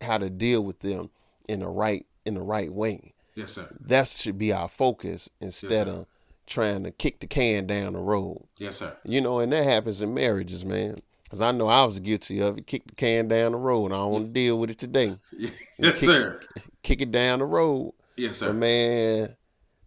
[0.02, 1.10] How to deal with them
[1.48, 3.14] in the right in the right way.
[3.36, 3.68] Yes, sir.
[3.80, 6.06] That should be our focus instead yes, of
[6.46, 8.46] trying to kick the can down the road.
[8.58, 8.96] Yes, sir.
[9.06, 11.02] You know, and that happens in marriages, man.
[11.30, 12.66] Cause I know I was guilty of it.
[12.66, 13.92] Kick the can down the road.
[13.92, 15.16] I don't want to deal with it today.
[15.38, 16.40] yes, kick, sir.
[16.82, 17.94] Kick it down the road.
[18.16, 18.48] Yes, sir.
[18.48, 19.36] But man,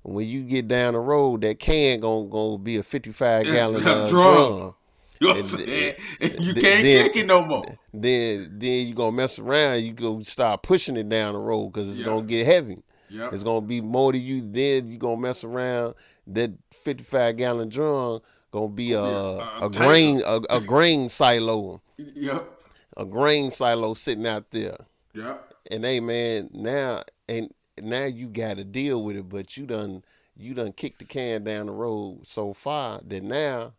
[0.02, 4.08] when you get down the road, that can gonna go be a fifty-five gallon uh,
[4.08, 4.74] drum.
[5.18, 5.94] You know what I'm saying?
[6.20, 7.64] And you can't then, kick it no more.
[7.92, 9.82] Then, then you gonna mess around.
[9.82, 12.82] You go start pushing it down the road because it's gonna get heavy.
[13.10, 13.32] Yep.
[13.32, 14.40] It's gonna be more to you.
[14.40, 15.94] Then you gonna mess around.
[16.28, 18.20] That fifty-five gallon drum
[18.52, 21.82] gonna be a a, a grain a, a, grain silo.
[21.96, 22.60] Yep.
[22.96, 24.76] A grain silo sitting out there.
[25.14, 25.54] Yep.
[25.70, 30.04] And hey man, now and now you got to deal with it, but you done
[30.36, 33.72] you done kicked the can down the road so far that now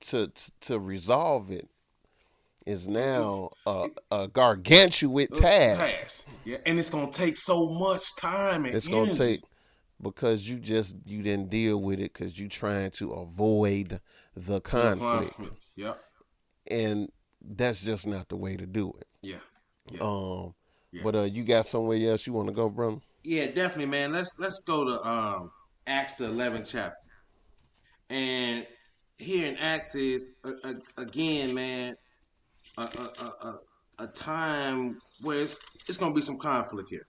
[0.00, 1.68] to to resolve it
[2.66, 5.96] is now a, a gargantuan task.
[5.96, 6.26] task.
[6.44, 9.06] Yeah, and it's gonna take so much time and it's energy.
[9.06, 9.42] gonna take
[10.00, 14.00] because you just you didn't deal with it because you trying to avoid
[14.36, 15.34] the conflict.
[15.76, 15.94] Yeah,
[16.70, 19.06] and that's just not the way to do it.
[19.22, 19.36] Yeah.
[19.90, 20.00] yeah.
[20.00, 20.54] Um,
[20.92, 21.02] yeah.
[21.02, 22.98] but uh, you got somewhere else you want to go, brother?
[23.22, 24.12] Yeah, definitely, man.
[24.12, 25.50] Let's let's go to um
[25.86, 27.06] Acts the eleventh chapter,
[28.10, 28.66] and
[29.18, 31.96] here in Acts is uh, again, man
[32.78, 33.58] a, a, a,
[34.00, 37.06] a time where it's, it's going to be some conflict here.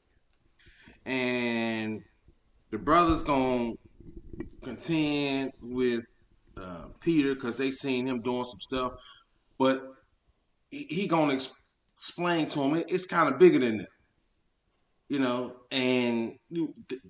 [1.06, 2.02] And
[2.76, 6.04] the brother's to contend with
[6.58, 8.92] uh, Peter because they seen him doing some stuff.
[9.58, 9.82] But
[10.70, 11.54] he, he to ex-
[11.98, 13.88] explain to him it, it's kind of bigger than that.
[15.08, 17.02] You know, and you, th-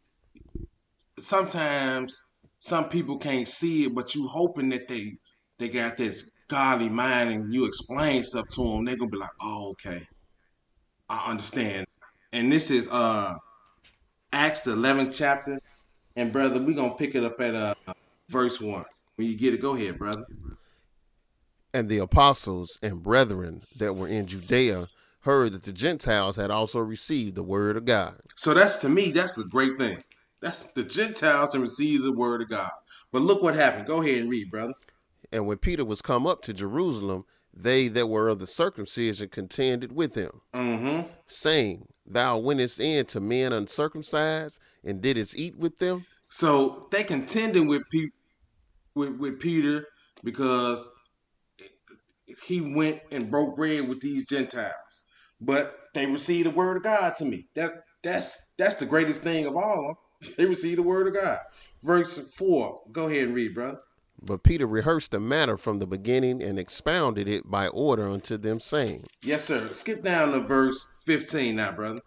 [1.18, 2.16] sometimes
[2.60, 5.14] some people can't see it, but you hoping that they
[5.58, 9.30] they got this godly mind and you explain stuff to them, they're gonna be like,
[9.42, 10.06] oh, okay,
[11.10, 11.88] I understand.
[12.34, 13.34] And this is uh
[14.36, 15.58] Acts the 11th chapter,
[16.18, 17.74] and brother, we're gonna pick it up at uh
[18.30, 18.84] verse one.
[19.16, 20.26] When you get it, go ahead, brother.
[21.74, 24.90] And the apostles and brethren that were in Judea
[25.22, 28.20] heard that the Gentiles had also received the word of God.
[28.36, 30.04] So that's to me, that's a great thing.
[30.42, 32.72] That's the Gentiles to receive the word of God.
[33.14, 33.88] But look what happened.
[33.88, 34.74] Go ahead and read, brother.
[35.32, 37.24] And when Peter was come up to Jerusalem,
[37.54, 41.08] they that were of the circumcision contended with him, Mm-hmm.
[41.26, 46.06] saying, Thou wentest in to men uncircumcised and didst eat with them.
[46.30, 48.10] So they contending with Pe-
[48.94, 49.88] with, with Peter
[50.24, 50.90] because
[52.44, 54.74] he went and broke bread with these Gentiles.
[55.42, 57.48] But they received the word of God to me.
[57.56, 60.02] That that's that's the greatest thing of all.
[60.38, 61.40] They received the word of God.
[61.84, 62.82] Verse four.
[62.92, 63.80] Go ahead and read, brother.
[64.22, 68.60] But Peter rehearsed the matter from the beginning and expounded it by order unto them,
[68.60, 69.70] saying, Yes, sir.
[69.74, 72.02] Skip down to verse 15 now, brother.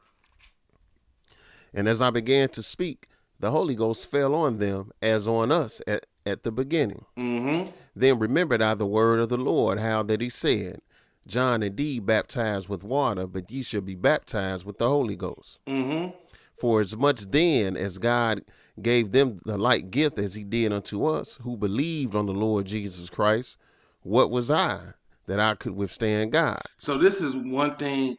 [1.72, 3.08] And as I began to speak,
[3.40, 7.04] the Holy Ghost fell on them as on us at, at the beginning.
[7.16, 7.70] Mm-hmm.
[7.94, 10.80] Then remembered I the word of the Lord, how that he said,
[11.26, 15.58] John indeed baptized with water, but ye shall be baptized with the Holy Ghost.
[15.66, 16.16] Mm-hmm.
[16.58, 18.42] For as much then as God
[18.82, 22.66] gave them the like gift as he did unto us, who believed on the Lord
[22.66, 23.58] Jesus Christ,
[24.02, 24.80] what was I
[25.26, 26.62] that I could withstand God?
[26.78, 28.16] So this is one thing.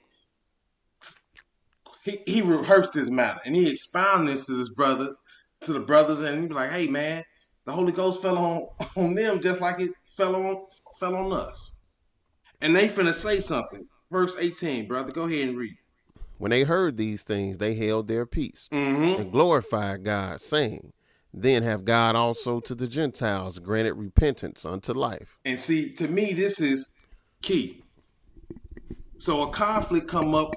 [2.04, 5.14] He, he rehearsed this matter and he expounded this to his brother,
[5.62, 7.24] to the brothers, and he be like, "Hey, man,
[7.66, 10.66] the Holy Ghost fell on on them just like it fell on
[11.00, 11.72] fell on us."
[12.62, 13.86] And they finna say something.
[14.12, 15.12] Verse eighteen, brother.
[15.12, 15.76] Go ahead and read.
[16.38, 19.22] When they heard these things, they held their peace Mm-hmm.
[19.22, 20.94] and glorified God, saying,
[21.34, 25.38] Then have God also to the Gentiles granted repentance unto life.
[25.44, 26.92] And see, to me, this is
[27.42, 27.84] key.
[29.18, 30.56] So a conflict come up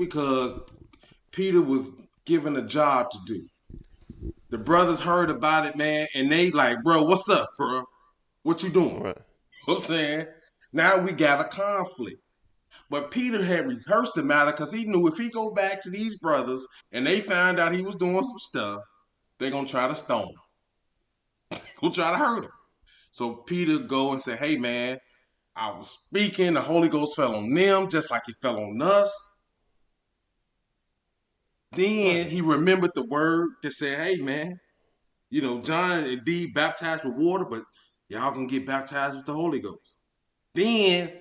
[0.00, 0.54] because
[1.30, 1.90] Peter was
[2.24, 3.46] given a job to do.
[4.48, 7.84] The brothers heard about it, man, and they like, bro, what's up, bro?
[8.42, 9.00] What you doing?
[9.00, 9.16] Right.
[9.16, 10.26] You know what I'm saying?
[10.72, 12.20] Now we got a conflict.
[12.88, 16.16] But Peter had rehearsed the matter because he knew if he go back to these
[16.16, 18.80] brothers and they find out he was doing some stuff,
[19.38, 20.28] they're gonna try to stone
[21.50, 21.58] him.
[21.78, 22.50] Who'll try to hurt him.
[23.12, 24.98] So Peter go and say, Hey man,
[25.54, 29.29] I was speaking, the Holy Ghost fell on them just like he fell on us.
[31.72, 34.58] Then he remembered the word that said, Hey man,
[35.30, 37.62] you know, John indeed baptized with water, but
[38.08, 39.94] y'all gonna get baptized with the Holy Ghost.
[40.54, 41.12] Then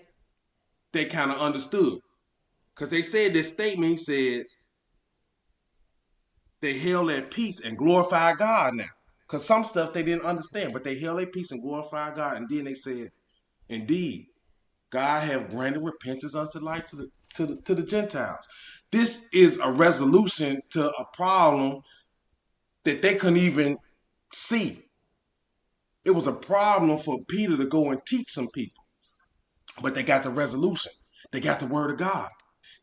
[0.92, 2.00] they kind of understood.
[2.74, 4.58] Because they said this statement says
[6.62, 8.86] they held their peace and glorify God now.
[9.28, 12.38] Because some stuff they didn't understand, but they held their peace and glorify God.
[12.38, 13.12] And then they said,
[13.68, 14.26] Indeed,
[14.90, 18.48] God have granted repentance unto life to the to the, to the Gentiles.
[18.92, 21.82] This is a resolution to a problem
[22.86, 23.78] that they couldn't even
[24.34, 24.82] see.
[26.06, 28.84] It was a problem for Peter to go and teach some people.
[29.82, 30.92] But they got the resolution.
[31.32, 32.30] They got the word of God.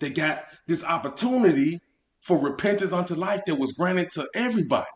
[0.01, 1.81] They got this opportunity
[2.21, 4.87] for repentance unto life that was granted to everybody.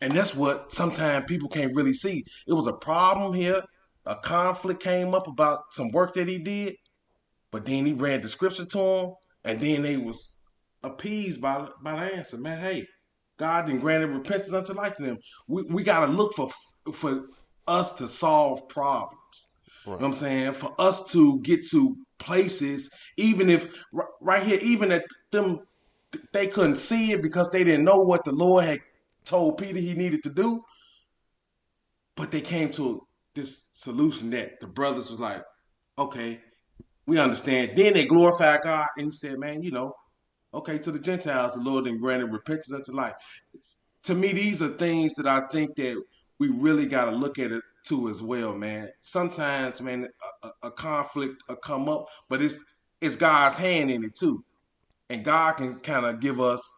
[0.00, 2.24] And that's what sometimes people can't really see.
[2.46, 3.62] It was a problem here.
[4.04, 6.76] A conflict came up about some work that he did,
[7.50, 9.14] but then he read the scripture to them,
[9.46, 10.32] and then they was
[10.82, 12.36] appeased by, by the answer.
[12.36, 12.86] Man, hey,
[13.38, 15.18] God didn't granted repentance unto life to them.
[15.46, 16.50] We, we got to look for
[16.92, 17.26] for
[17.66, 19.48] us to solve problems.
[19.84, 20.52] You know what I'm saying?
[20.54, 23.68] For us to get to places, even if
[24.20, 25.60] right here, even at them,
[26.32, 28.80] they couldn't see it because they didn't know what the Lord had
[29.24, 30.62] told Peter he needed to do.
[32.16, 35.44] But they came to this solution that the brothers was like,
[35.98, 36.40] okay,
[37.06, 37.72] we understand.
[37.74, 39.94] Then they glorified God and he said, man, you know,
[40.52, 43.14] okay, to the Gentiles, the Lord then granted repentance unto life.
[44.04, 46.02] To me, these are things that I think that
[46.38, 48.90] we really got to look at it too as well, man.
[49.00, 50.08] Sometimes, man,
[50.42, 52.62] a, a, conflict will come up, but it's
[53.00, 54.44] it's God's hand in it too,
[55.08, 56.74] and God can kind of give us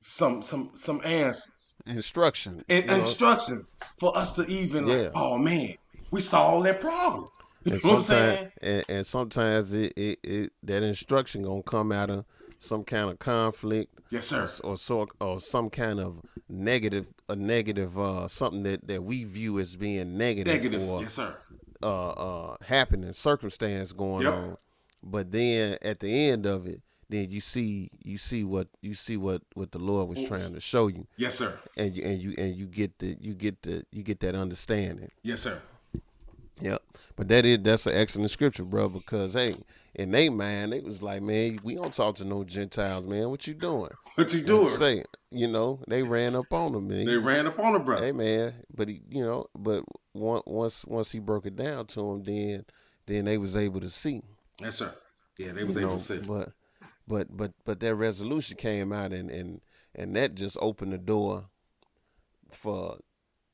[0.00, 2.64] some some some answers Instruction.
[2.68, 5.74] and instructions for us to even like, oh man,
[6.10, 7.28] we solved that problem.
[7.68, 12.10] You and know sometimes and, and sometimes it, it, it that instruction gonna come out
[12.10, 12.24] of
[12.58, 14.48] some kind of conflict Yes, sir.
[14.64, 19.58] or so or some kind of negative a negative uh something that that we view
[19.58, 20.82] as being negative, Negative.
[20.88, 21.34] or Yes, sir.
[21.82, 24.32] uh uh happening circumstance going Yep.
[24.34, 24.56] on
[25.02, 29.16] but then at the end of it then you see you see what you see
[29.16, 31.58] what what the Lord was trying to show you, Yes, sir.
[31.76, 35.10] and you and you and you get the you get the you get that understanding.
[35.22, 35.58] Yes, sir.
[36.60, 36.82] Yep.
[37.16, 38.88] But that is that's an excellent scripture, bro.
[38.88, 39.54] Because hey,
[39.94, 43.30] in they mind, it was like, man, we don't talk to no Gentiles, man.
[43.30, 43.90] What you doing?
[44.14, 44.70] What you I'm doing?
[44.72, 47.06] say, you know, they ran up on him, man.
[47.06, 48.06] They ran up on the brother.
[48.06, 52.24] Hey man, but he, you know, but once once he broke it down to him,
[52.24, 52.64] then
[53.06, 54.22] then they was able to see.
[54.60, 54.92] Yes, sir.
[55.38, 56.18] Yeah, they was you able know, to see.
[56.18, 56.52] But
[57.06, 59.60] but but but that resolution came out and and
[59.94, 61.46] and that just opened the door
[62.50, 62.98] for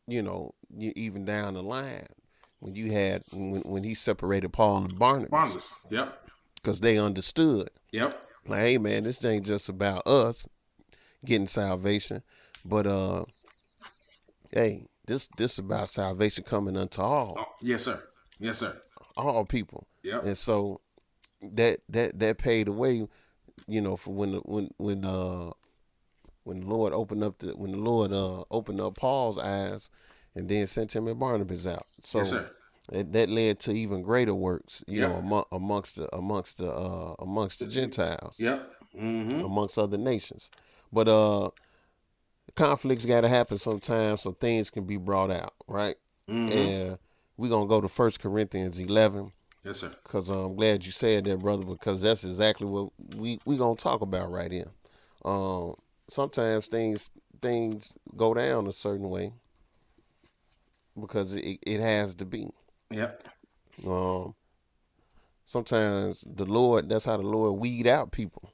[0.06, 2.06] you know even down the line
[2.64, 5.74] when you had when when he separated Paul and Barnabas Barnabas.
[5.90, 6.30] Yep.
[6.56, 8.18] because they understood Yep.
[8.46, 10.48] like hey man this ain't just about us
[11.26, 12.22] getting salvation
[12.64, 13.26] but uh
[14.50, 18.02] hey this this about salvation coming unto all Oh, yes, sir.
[18.38, 18.80] Yes, sir.
[19.16, 20.24] all people Yep.
[20.24, 20.80] and so
[21.42, 23.06] that that that paved the way,
[23.66, 25.50] you know, for when the, when when uh
[26.44, 29.90] when the Lord opened up the when the Lord uh opened up Paul's eyes,
[30.34, 31.86] and then sent him and Barnabas out.
[32.02, 32.50] So yes, sir.
[32.90, 35.08] that, led to even greater works, you Yeah.
[35.08, 38.70] know, among, amongst the amongst the uh amongst the Gentiles, Yep.
[38.96, 39.44] Mm-hmm.
[39.44, 40.50] amongst other nations.
[40.92, 41.50] But uh
[42.56, 45.96] conflicts got to happen sometimes, so things can be brought out, right?
[46.28, 46.52] Mm-hmm.
[46.52, 46.98] And
[47.36, 49.32] we're gonna go to First Corinthians eleven.
[49.64, 49.90] Yes, sir.
[50.04, 53.76] Cause uh, I'm glad you said that, brother, because that's exactly what we we gonna
[53.76, 54.70] talk about right here.
[55.24, 55.74] Um,
[56.08, 57.10] sometimes things
[57.40, 59.32] things go down a certain way
[61.00, 62.48] because it it has to be.
[62.90, 63.24] Yep.
[63.86, 64.34] Um,
[65.44, 68.50] sometimes the Lord, that's how the Lord weed out people,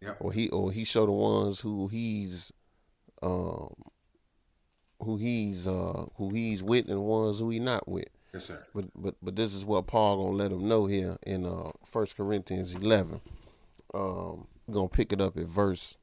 [0.00, 0.16] Yep.
[0.20, 2.52] or he or he show the ones who he's
[3.22, 3.72] um
[5.02, 8.08] who he's uh who he's with and ones who he not with.
[8.34, 8.62] Yes, sir.
[8.74, 12.16] But but but this is what Paul gonna let them know here in uh First
[12.16, 13.20] Corinthians eleven.
[13.94, 15.96] Um, we're gonna pick it up at verse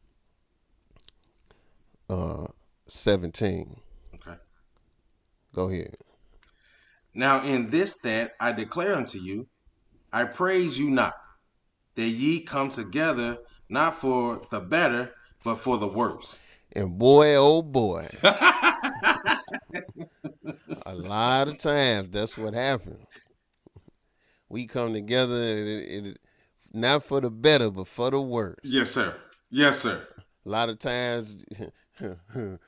[2.09, 2.47] uh
[2.87, 3.77] seventeen.
[5.53, 5.95] Go ahead.
[7.13, 9.47] Now in this that I declare unto you,
[10.11, 11.13] I praise you not,
[11.95, 13.37] that ye come together
[13.69, 15.11] not for the better,
[15.43, 16.37] but for the worse.
[16.75, 18.09] And boy, oh boy,
[20.85, 23.05] a lot of times that's what happens.
[24.49, 26.19] We come together, and it, it,
[26.73, 28.59] not for the better, but for the worse.
[28.63, 29.15] Yes, sir.
[29.51, 30.07] Yes, sir.
[30.45, 31.45] A lot of times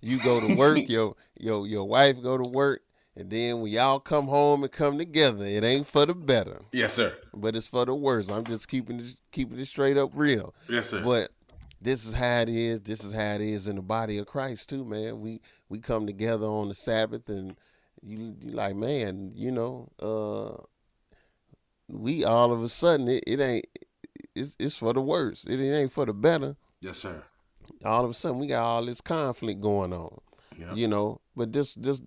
[0.00, 2.82] you go to work, your your your wife go to work,
[3.16, 6.94] and then when y'all come home and come together, it ain't for the better, Yes,
[6.94, 7.14] sir.
[7.34, 8.28] but it's for the worse.
[8.28, 10.54] I'm just keeping this keeping it straight up real.
[10.68, 11.02] Yes, sir.
[11.02, 11.30] But
[11.80, 12.80] this is how it is.
[12.80, 15.20] This is how it is in the body of Christ too, man.
[15.20, 17.56] We we come together on the Sabbath, and
[18.02, 20.62] you you like, man, you know, uh,
[21.88, 23.66] we all of a sudden it, it ain't.
[24.34, 25.46] It's, it's for the worse.
[25.46, 27.22] It ain't for the better Yes, sir.
[27.84, 30.20] All of a sudden we got all this conflict going on
[30.58, 30.76] Yep.
[30.76, 32.00] you know but this this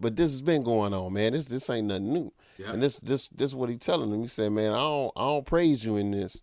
[0.00, 2.74] but this has been going on man this this ain't nothing new Yep.
[2.74, 5.20] and this this this is what he telling them he said man i don't i
[5.22, 6.42] don't praise you in this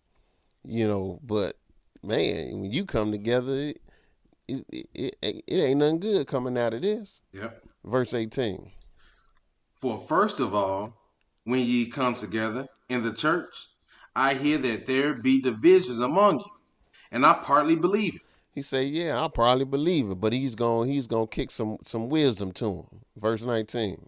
[0.64, 1.56] you know but
[2.02, 3.80] man when you come together it
[4.46, 7.62] it, it, it, it ain't nothing good coming out of this Yep.
[7.84, 8.70] verse 18
[9.72, 10.92] For first of all,
[11.44, 13.68] when ye come together in the church,
[14.16, 16.50] I hear that there be divisions among you,
[17.10, 18.22] and I partly believe it.
[18.58, 21.78] He said yeah i probably believe it but he's going he's going to kick some
[21.84, 22.86] some wisdom to him
[23.16, 24.04] verse 19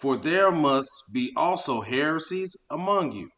[0.00, 3.30] For there must be also heresies among you,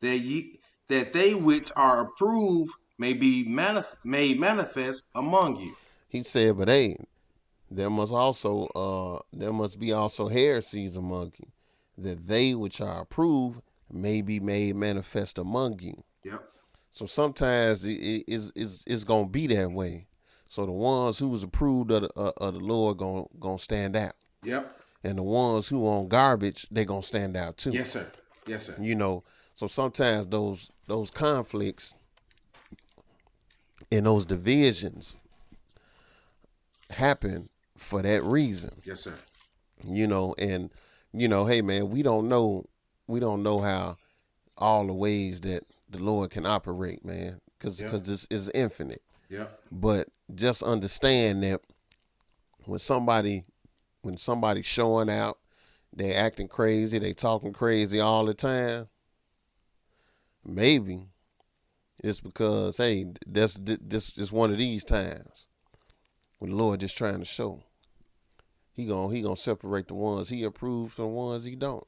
[0.00, 0.58] that ye
[0.88, 5.76] that they which are approved may be manif- made manifest among you.
[6.08, 6.96] He said, but hey,
[7.70, 11.46] there must also uh there must be also heresies among you,
[11.96, 16.02] that they which are approved may be made manifest among you.
[16.24, 16.42] Yep.
[16.96, 20.06] So sometimes it it is is it's gonna be that way.
[20.48, 23.94] So the ones who was approved of the, uh, of the Lord gonna gonna stand
[23.94, 24.80] out, Yep.
[25.04, 27.72] and the ones who on garbage they gonna stand out too.
[27.72, 28.10] Yes, sir.
[28.46, 28.76] Yes, sir.
[28.80, 29.24] You know,
[29.54, 31.94] so sometimes those those conflicts
[33.92, 35.18] and those divisions
[36.88, 39.14] happen for that reason Yes, sir.
[39.84, 40.70] you know and
[41.12, 42.64] you know hey man we don't know
[43.06, 43.98] we don't know how
[44.56, 47.96] all the ways that the lord can operate man because Yeah.
[48.02, 49.46] this is infinite Yeah.
[49.70, 51.60] but just understand that
[52.64, 53.44] when somebody
[54.02, 55.38] when somebody's showing out
[55.92, 58.88] they acting crazy they talking crazy all the time
[60.44, 61.08] maybe
[62.02, 65.48] it's because hey that's this is one of these times
[66.38, 67.62] when the lord just trying to show
[68.72, 71.86] he gonna he gonna separate the ones he approves from the ones he don't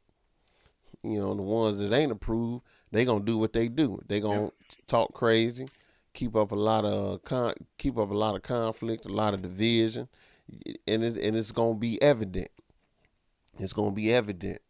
[1.05, 4.01] you know, the ones that ain't approved, they gonna do what they do.
[4.07, 4.53] They gonna Yep.
[4.86, 5.68] talk crazy,
[6.14, 9.43] keep up a lot of con- keep up a lot of conflict, a lot of
[9.43, 10.09] division,
[10.86, 12.51] and it's, and it's gonna be evident.
[13.59, 14.61] It's gonna be evident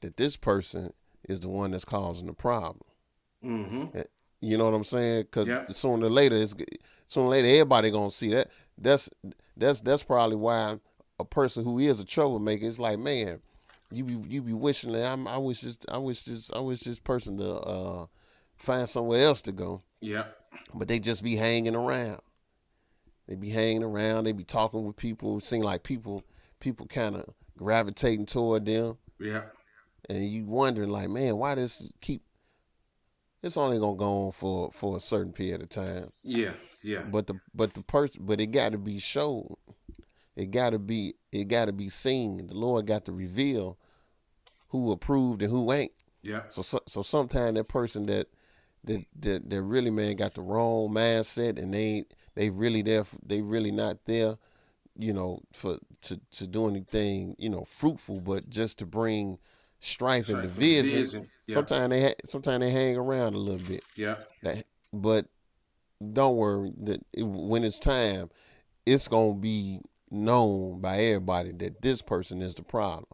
[0.00, 0.92] that this person
[1.28, 2.84] is the one that's causing the problem.
[3.44, 4.00] Mm-hmm.
[4.40, 5.22] You know what I'm saying?
[5.22, 5.72] Because Yep.
[5.72, 6.54] sooner or later, it's
[7.08, 8.50] sooner or later everybody gonna see that.
[8.76, 9.10] That's
[9.56, 10.78] that's that's probably why
[11.18, 13.40] a person who is a troublemaker is like, man,
[13.90, 16.80] you be you be wishing that I'm, I wish this I wish this I wish
[16.80, 18.06] this person to uh,
[18.56, 20.24] find somewhere else to go, Yeah.
[20.74, 22.20] but they just be hanging around.
[23.26, 24.24] They be hanging around.
[24.24, 25.38] They be talking with people.
[25.38, 26.22] It seem like people
[26.60, 29.42] people kind of gravitating toward them Yeah.
[30.08, 32.22] and you wondering like, man, why this keep?
[33.42, 36.52] It's only gonna go on for for a certain period of time, Yeah.
[36.82, 37.02] Yeah.
[37.02, 39.54] but the but the person, but it got to be shown.
[40.38, 42.46] It got to be it got to be seen.
[42.46, 43.76] The Lord got to reveal
[44.68, 45.92] who approved and who ain't.
[46.22, 46.42] Yeah.
[46.50, 48.28] So so, so sometimes that person that
[48.84, 52.04] that that that really man got the wrong mindset and they
[52.36, 54.36] they really there they really not there,
[54.96, 59.38] you know, for to to do anything you know fruitful, but just to bring
[59.80, 60.84] strife and Strife and division.
[60.84, 61.28] division.
[61.48, 61.54] Yeah.
[61.54, 64.16] Sometimes they ha- sometimes they hang around a little bit, Yeah.
[64.44, 65.26] that, but
[66.12, 68.30] don't worry that it, when it's time,
[68.86, 69.80] it's gonna be
[70.10, 73.06] known by everybody that this person is the problem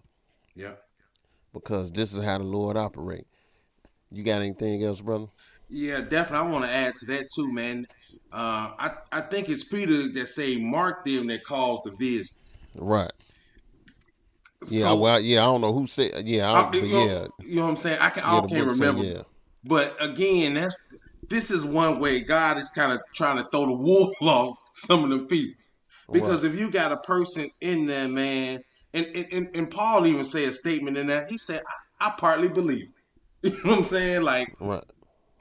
[0.55, 0.73] Yeah.
[1.53, 3.27] because this is how the Lord operate.
[4.11, 5.27] You got anything else, brother?
[5.69, 6.49] Yeah, definitely.
[6.49, 7.87] I want to add to that too, man.
[8.33, 12.59] Uh, I I think it's Peter that say mark them that cause divisions.
[12.75, 13.11] Right.
[14.69, 14.83] Yeah.
[14.83, 15.43] So, well, yeah.
[15.43, 16.27] I don't know who said.
[16.27, 16.51] Yeah.
[16.53, 17.27] I I- you, know, yeah.
[17.47, 17.99] you know what I'm saying?
[18.01, 18.23] I can.
[18.25, 19.05] Yeah, I can't book say, remember.
[19.05, 19.23] yeah.
[19.65, 20.87] But again, that's
[21.29, 25.05] this is one way God is kind of trying to throw the wool off some
[25.05, 25.55] of them people.
[26.13, 28.61] Because if you got a person in there, man,
[28.93, 31.63] and, and, and, and Paul even said a statement in that, he said,
[32.01, 32.87] I, I partly believe.
[32.87, 32.89] it."
[33.45, 34.23] You know what I'm saying?
[34.23, 34.85] Like, Right.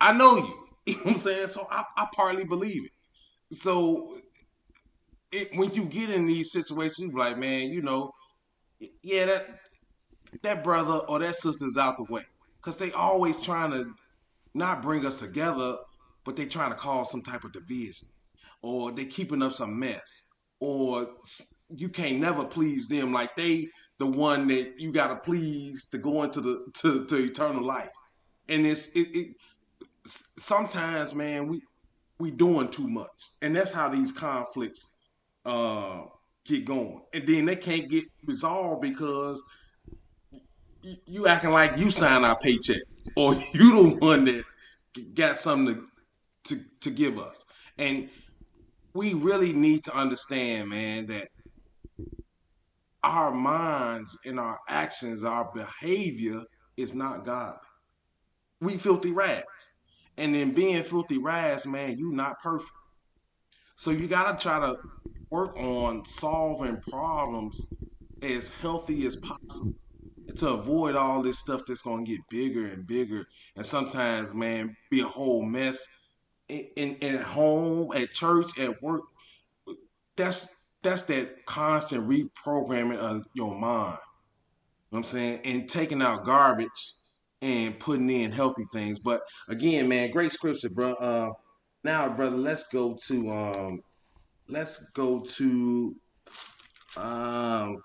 [0.01, 0.59] I know you.
[0.85, 1.47] You know what I'm saying?
[1.47, 3.55] So I, I partly believe it.
[3.55, 4.17] So
[5.31, 8.11] it, when you get in these situations, you be like, man, you know,
[9.01, 9.47] yeah, that
[10.41, 12.23] that brother or that sister's out the way.
[12.61, 13.85] Because they always trying to
[14.53, 15.77] not bring us together,
[16.25, 18.07] but they trying to cause some type of division.
[18.61, 20.25] Or they keeping up some mess.
[20.63, 21.09] Or
[21.75, 23.11] you can't never please them.
[23.11, 23.67] Like they
[23.99, 27.89] the one that you gotta please to go into the to, to eternal life.
[28.47, 29.27] And it's it, it
[30.37, 31.61] sometimes, man, we
[32.17, 34.91] we doing too much, and that's how these conflicts
[35.45, 36.03] uh,
[36.45, 39.43] get going, and then they can't get resolved because
[41.05, 42.83] you acting like you signed our paycheck,
[43.17, 44.45] or you the one that
[45.13, 45.75] got something
[46.45, 47.43] to, to to give us,
[47.77, 48.09] and
[48.93, 51.27] we really need to understand, man, that
[53.03, 56.43] our minds and our actions, our behavior
[56.77, 57.57] is not God.
[58.61, 59.73] We filthy rags.
[60.17, 62.71] And in being filthy rags, man, you not perfect.
[63.75, 64.77] So you gotta try to
[65.31, 67.59] work on solving problems
[68.21, 69.73] as healthy as possible
[70.35, 73.25] to avoid all this stuff that's gonna get bigger and bigger
[73.55, 75.85] and sometimes man be a whole mess
[76.49, 79.01] in, in, at home, at church, at work.
[80.15, 80.47] That's
[80.83, 83.97] that's that constant reprogramming of your mind.
[84.91, 85.39] You know what I'm saying?
[85.45, 86.93] And taking out garbage
[87.41, 88.99] and putting in healthy things.
[88.99, 90.93] But again, man, great scripture, bro.
[90.93, 91.31] Uh,
[91.83, 93.81] now, brother, let's go to um,
[94.47, 95.95] let's go to
[96.95, 97.83] um,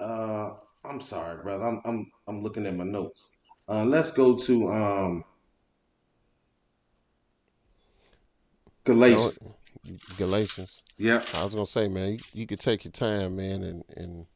[0.00, 0.50] uh,
[0.84, 1.64] I'm sorry, brother.
[1.64, 3.30] I'm I'm I'm looking at my notes.
[3.68, 5.24] Uh, let's go to um,
[8.84, 9.38] Galatians.
[10.16, 10.78] Galatians.
[10.98, 11.26] Yep.
[11.34, 14.26] I was gonna say, man, you, you could take your time, man, and and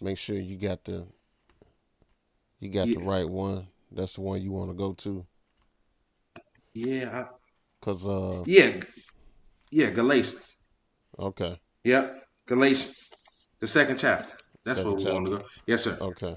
[0.00, 1.06] make sure you got the
[2.60, 3.66] you got the right one.
[3.92, 5.26] That's the one you want to go to,
[6.74, 7.26] Yeah.
[7.80, 8.80] Cause uh, yeah.
[9.70, 9.90] Yeah.
[9.90, 10.56] Galatians.
[11.18, 12.22] okay, Yep.
[12.46, 13.10] Galatians,
[13.58, 14.36] the second chapter.
[14.64, 15.44] That's Second where we want to go.
[15.66, 15.96] Yes, sir.
[16.00, 16.36] okay.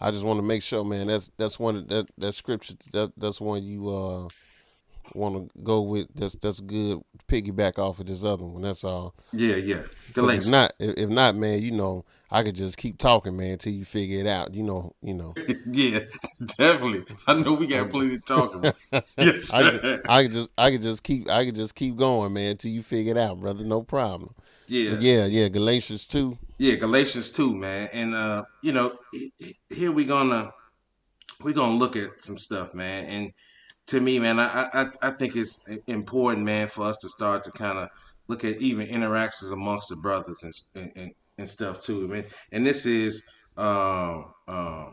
[0.00, 1.06] I just want to make sure, man.
[1.06, 2.74] That's that's one that that scripture.
[2.92, 4.28] That that's one you uh
[5.14, 6.08] want to go with.
[6.14, 7.00] That's that's good.
[7.28, 8.62] Piggyback off of this other one.
[8.62, 9.14] That's all.
[9.32, 9.76] Yeah, yeah.
[9.82, 10.50] 'Cause If Galatians.
[10.50, 13.84] not, if, if not, man, you know, I could just keep talking, man, till you
[13.84, 14.52] figure it out.
[14.54, 15.34] You know, you know.
[15.70, 16.00] yeah,
[16.56, 17.04] definitely.
[17.26, 18.76] I know we got plenty to talk about.
[19.16, 22.32] Yes, I, could, I could just I could just keep I could just keep going,
[22.32, 23.64] man, till you figure it out, brother.
[23.64, 24.34] No problem.
[24.66, 24.90] Yeah.
[24.90, 26.38] But yeah, yeah, Galatians two.
[26.58, 27.88] Yeah, Galatians 2, man.
[27.92, 28.98] And uh, you know,
[29.70, 30.52] here we gonna
[31.42, 33.04] we're gonna look at some stuff, man.
[33.06, 33.32] And
[33.90, 37.50] to me, man, I I, I think it's important, man, for us to start to
[37.50, 37.88] kind of
[38.28, 42.24] look at even interactions amongst the brothers and and, and, stuff too, man.
[42.52, 43.24] And this is
[43.56, 44.90] uh, uh,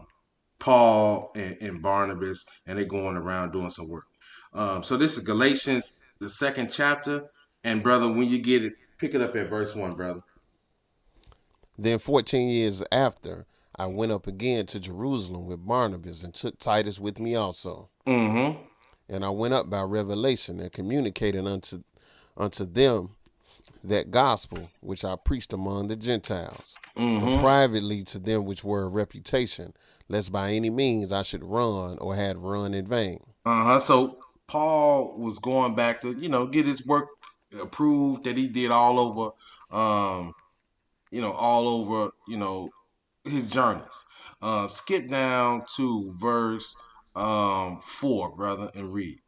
[0.59, 4.05] Paul and, and, Barnabas, and they're going around doing some work.
[4.53, 7.27] Um, so this is Galatians, the second chapter.
[7.63, 10.21] And brother, when you get it, pick it up at verse one, brother.
[11.77, 13.45] Then 14 years after,
[13.75, 17.89] I went up again to Jerusalem with Barnabas and took Titus with me also.
[18.07, 18.63] Mm-hmm.
[19.09, 21.83] And I went up by revelation and communicated unto
[22.35, 23.11] unto them
[23.83, 27.41] that gospel which I preached among the Gentiles, mm-hmm.
[27.41, 29.73] privately to them which were of reputation,
[30.09, 33.23] lest by any means I should run or had run in vain.
[33.45, 33.79] Uh huh.
[33.79, 37.07] So Paul was going back to you know get his work
[37.59, 39.31] approved that he did all over,
[39.71, 40.33] um,
[41.11, 42.69] you know, all over you know
[43.23, 44.05] his journeys.
[44.41, 46.75] Uh, skip down to verse
[47.18, 49.20] um, four, brother, and read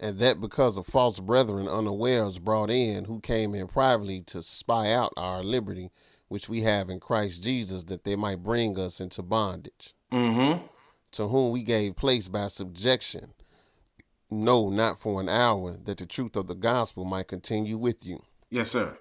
[0.00, 4.92] and that because of false brethren unawares brought in, who came in privately to spy
[4.92, 5.90] out our liberty,
[6.28, 9.94] which we have in Christ Jesus, that they might bring us into bondage.
[10.12, 10.64] Mm-hmm.
[11.12, 13.32] To whom we gave place by subjection,
[14.30, 18.22] no, not for an hour, that the truth of the gospel might continue with you.
[18.50, 18.96] Yes, sir.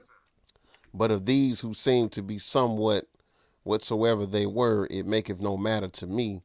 [0.94, 3.08] But of these who seem to be somewhat
[3.64, 6.44] whatsoever they were, it maketh no matter to me,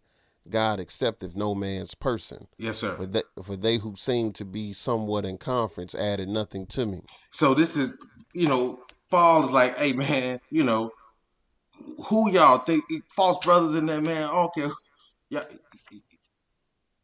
[0.49, 2.49] God accepteth no man's person.
[2.59, 2.97] Yes, sir.
[2.97, 7.03] For they, for they who seem to be somewhat in conference added nothing to me.
[7.31, 7.97] So this is,
[8.35, 8.81] you know,
[9.11, 10.91] Paul is like, hey man, you know,
[12.07, 14.29] who y'all think false brothers in there, man?
[14.29, 14.69] Okay,
[15.31, 15.45] yeah.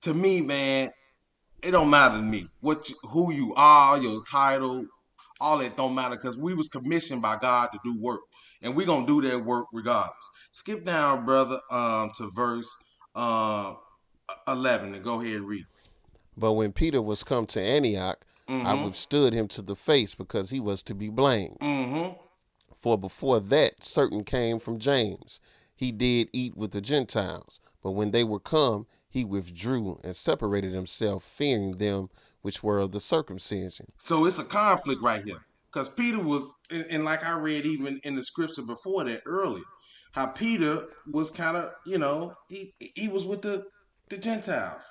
[0.02, 0.90] To me, man,
[1.62, 4.84] it don't matter to me what, you, who you are, your title,
[5.40, 8.20] all that don't matter because we was commissioned by God to do work,
[8.62, 10.30] and we gonna do that work regardless.
[10.52, 12.68] Skip down, brother, um, to verse
[13.18, 13.74] uh,
[14.46, 15.66] 11 and go ahead and read.
[16.36, 18.66] But when Peter was come to Antioch, mm-hmm.
[18.66, 21.58] I withstood him to the face because he was to be blamed.
[21.60, 22.14] Mm-hmm.
[22.76, 25.40] For before that, certain came from James.
[25.74, 27.60] He did eat with the Gentiles.
[27.82, 32.10] But when they were come, he withdrew and separated himself, fearing them
[32.42, 33.92] which were of the circumcision.
[33.98, 35.44] So it's a conflict right here.
[35.72, 39.64] Because Peter was, and like I read even in the scripture before that earlier,
[40.12, 43.64] how Peter was kind of, you know, he he was with the
[44.10, 44.90] the Gentiles.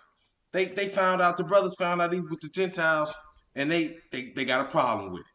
[0.53, 3.15] They they found out the brothers found out he was with the Gentiles,
[3.55, 5.26] and they they, they got a problem with it.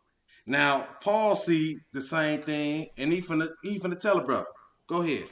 [0.47, 4.47] Now Paul see the same thing, and he finna he finna tell a brother.
[4.89, 5.25] Go ahead.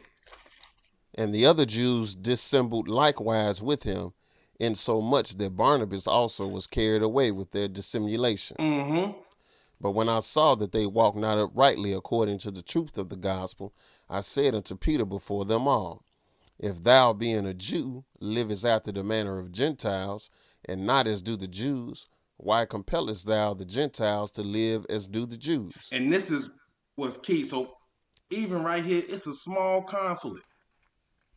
[1.14, 4.12] And the other Jews dissembled likewise with him,
[4.60, 8.56] in so much that Barnabas also was carried away with their dissimulation.
[8.58, 9.18] Mm-hmm.
[9.80, 13.16] But when I saw that they walked not uprightly according to the truth of the
[13.16, 13.72] gospel,
[14.12, 16.04] I said unto Peter before them all,
[16.58, 20.30] If thou, being a Jew, livest after the manner of Gentiles,
[20.64, 25.26] and not as do the Jews, why compellest thou the Gentiles to live as do
[25.26, 25.74] the Jews?
[25.92, 26.50] And this is
[26.96, 27.44] what's key.
[27.44, 27.76] So
[28.30, 30.44] even right here, it's a small conflict.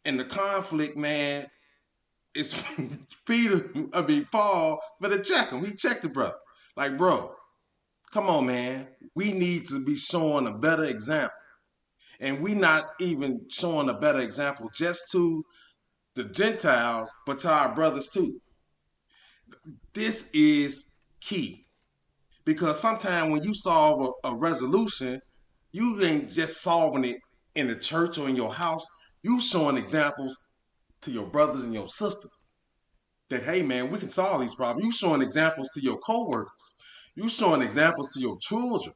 [0.03, 1.47] And the conflict, man,
[2.33, 2.63] is
[3.27, 5.63] Peter, I mean Paul, but to check him.
[5.63, 6.37] He checked the brother.
[6.75, 7.35] Like, bro,
[8.11, 8.87] come on, man.
[9.13, 11.35] We need to be showing a better example
[12.23, 15.43] and we not even showing a better example just to
[16.15, 18.39] the Gentiles, but to our brothers too.
[19.93, 20.85] This is
[21.19, 21.65] key
[22.45, 25.19] because sometimes when you solve a, a resolution,
[25.73, 27.17] you ain't just solving it
[27.55, 28.85] in the church or in your house.
[29.21, 30.47] You showing examples
[31.01, 32.45] to your brothers and your sisters
[33.29, 34.85] that hey man, we can solve these problems.
[34.85, 36.77] You showing examples to your coworkers.
[37.15, 38.95] You showing examples to your children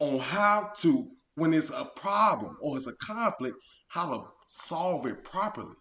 [0.00, 1.08] on how to
[1.38, 3.56] when it's a problem or it's a conflict,
[3.88, 5.74] how to solve it properly,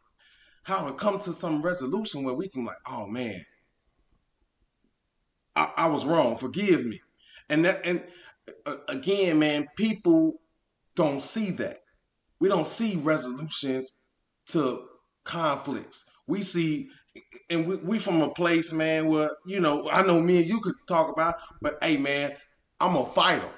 [0.63, 3.43] how to come to some resolution where we can like, oh man,
[5.55, 7.01] I, I was wrong, forgive me,
[7.49, 8.03] and that and
[8.65, 10.35] uh, again, man, people
[10.95, 11.79] don't see that.
[12.39, 13.93] We don't see resolutions
[14.47, 14.85] to
[15.23, 16.05] conflicts.
[16.27, 16.89] We see,
[17.49, 20.59] and we, we from a place, man, where you know, I know me and you
[20.59, 22.33] could talk about, but hey, man,
[22.79, 23.49] I'm a fighter.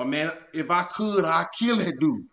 [0.00, 2.24] Or man, if I could, I'd kill that dude.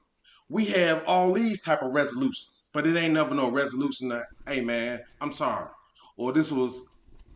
[0.47, 4.61] We have all these type of resolutions, but it ain't never no resolution that, hey
[4.61, 5.68] man, I'm sorry.
[6.15, 6.82] Or this was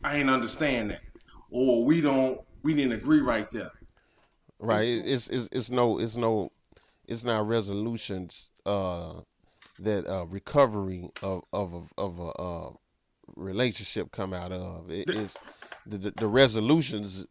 [0.05, 1.01] I ain't understand that.
[1.51, 3.71] Or we don't we didn't agree right there.
[4.57, 4.87] Right.
[4.87, 6.53] It's it's it's no it's no
[7.09, 9.15] it's not resolutions uh
[9.79, 12.69] that uh recovery of of of a uh,
[13.35, 14.85] relationship come out of.
[14.89, 15.37] It's
[15.85, 17.25] the, the, the resolutions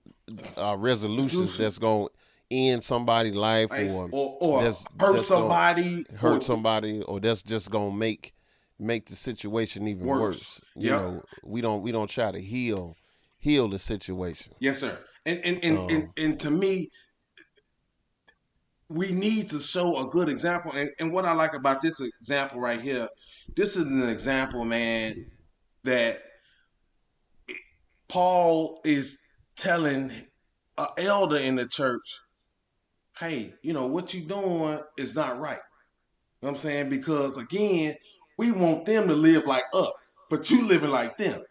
[0.59, 2.09] are resolutions that's going
[2.51, 7.42] end somebody's life or or, or that's, hurt that's somebody, hurt or, somebody, or that's
[7.42, 8.34] just gonna make
[8.78, 10.20] make the situation even worse.
[10.20, 10.61] worse.
[10.76, 11.01] You yep.
[11.01, 12.96] know, we don't we don't try to heal
[13.38, 14.55] heal the situation.
[14.59, 14.98] Yes, sir.
[15.26, 16.90] And and and, um, and, and to me,
[18.88, 20.72] we need to show a good example.
[20.72, 23.09] And, and what I like about this example right here,
[23.55, 25.26] this is an example, man,
[25.84, 26.22] that
[28.09, 29.18] Paul is
[29.57, 30.11] telling
[30.76, 32.18] an elder in the church,
[33.21, 35.61] hey, you know, what you doing is not right.
[36.41, 36.89] You know what I'm saying?
[36.89, 37.95] Because again,
[38.39, 41.43] we want them to live like us, but you living like them.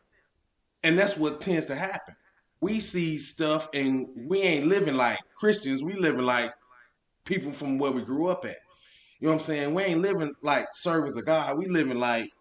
[0.84, 2.16] And that's what tends to happen.
[2.60, 6.52] We see stuff and we ain't living like Christians, we living like
[7.24, 8.58] people from where we grew up at.
[9.20, 9.74] You know what I'm saying?
[9.76, 11.58] We ain't living like servants of God.
[11.58, 12.32] We living like,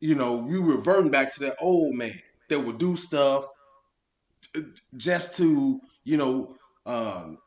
[0.00, 2.18] you know, we reverting back to that old man
[2.48, 3.46] that would do stuff
[4.96, 6.56] just to, you know,
[6.86, 7.38] um,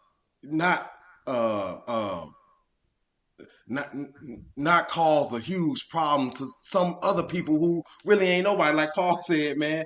[0.43, 0.91] not
[1.27, 2.25] uh, uh,
[3.67, 3.93] not
[4.55, 8.75] not cause a huge problem to some other people who really ain't nobody.
[8.75, 9.85] Like Paul said, man,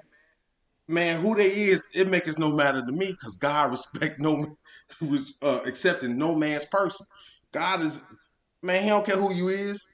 [0.88, 4.56] man, who they is, it makes no matter to me because God respect no
[5.02, 7.06] was uh, accepting no man's person.
[7.52, 8.02] God is,
[8.62, 9.86] man, he don't care who you is,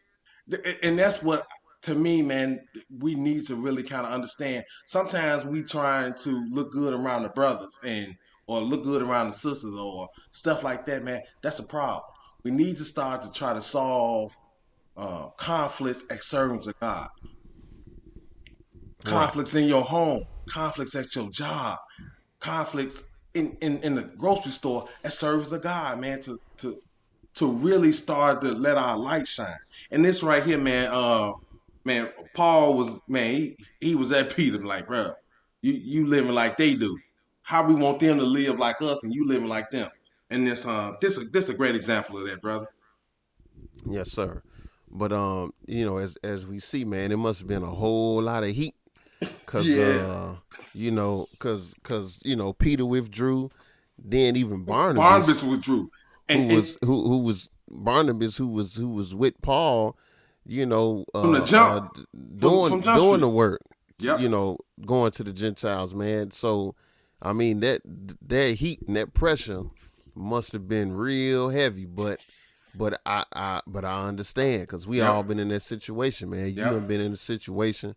[0.83, 1.47] and that's what
[1.83, 2.59] to me, man,
[2.99, 4.63] we need to really kind of understand.
[4.85, 8.15] Sometimes we trying to look good around the brothers and
[8.47, 11.21] or look good around the sisters or stuff like that, man.
[11.43, 12.03] That's a problem.
[12.43, 14.35] We need to start to try to solve
[14.95, 17.09] uh, conflicts as servants of God.
[19.03, 19.63] Conflicts right.
[19.63, 21.77] in your home, conflicts at your job,
[22.39, 26.81] conflicts in, in, in the grocery store as servants of God, man, to to
[27.35, 29.53] to really start to let our light shine.
[29.91, 31.33] And this right here, man, uh,
[31.85, 35.13] man, Paul was man, he, he was at Peter like, bro,
[35.61, 36.97] you you living like they do.
[37.47, 39.89] How we want them to live like us, and you living like them.
[40.29, 42.67] And this uh this this is a great example of that, brother.
[43.89, 44.41] Yes, sir.
[44.91, 48.21] But um, you know, as as we see, man, it must have been a whole
[48.21, 48.75] lot of heat,
[49.45, 49.85] cause yeah.
[49.85, 50.35] uh,
[50.73, 53.49] you know, cause cause you know, Peter withdrew,
[53.97, 55.89] then even Barnabas, Barnabas withdrew,
[56.27, 59.97] and, who was and, who who was Barnabas, who was who was with Paul,
[60.45, 62.01] you know, uh, from the jump, uh,
[62.35, 63.61] doing from, from doing the work.
[63.99, 64.19] Yep.
[64.19, 66.29] you know, going to the Gentiles, man.
[66.29, 66.75] So,
[67.21, 67.81] I mean that
[68.27, 69.63] that heat and that pressure
[70.15, 72.23] must have been real heavy, but
[72.75, 76.53] but I, I but I understand because we all been in that situation, man.
[76.53, 77.95] You have been in a situation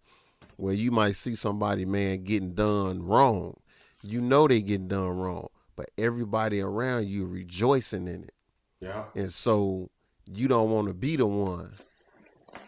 [0.57, 3.59] where you might see somebody, man, getting done wrong.
[4.03, 8.35] You know they getting done wrong, but everybody around you rejoicing in it.
[8.81, 9.05] Yeah.
[9.15, 9.91] And so
[10.27, 11.73] you don't want to be the one